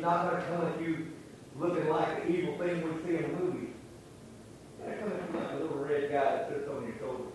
He's 0.00 0.06
not 0.06 0.30
going 0.30 0.40
to 0.40 0.48
come 0.48 0.66
at 0.66 0.80
you 0.80 1.08
looking 1.58 1.90
like 1.90 2.24
the 2.24 2.32
evil 2.32 2.56
thing 2.56 2.80
we 2.80 2.90
see 3.04 3.16
in 3.18 3.22
the 3.22 3.38
movies. 3.38 3.68
He's 4.78 4.96
going 4.98 5.10
to 5.12 5.18
come 5.18 5.18
at 5.18 5.28
you 5.28 5.40
like 5.40 5.50
a 5.52 5.56
little 5.56 5.76
red 5.76 6.10
guy 6.10 6.24
that 6.24 6.48
sits 6.48 6.66
on 6.70 6.84
your 6.88 6.96
shoulders, 6.98 7.34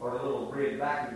or 0.00 0.10
a 0.10 0.20
little 0.20 0.50
red 0.50 0.78
vacuum 0.78 1.11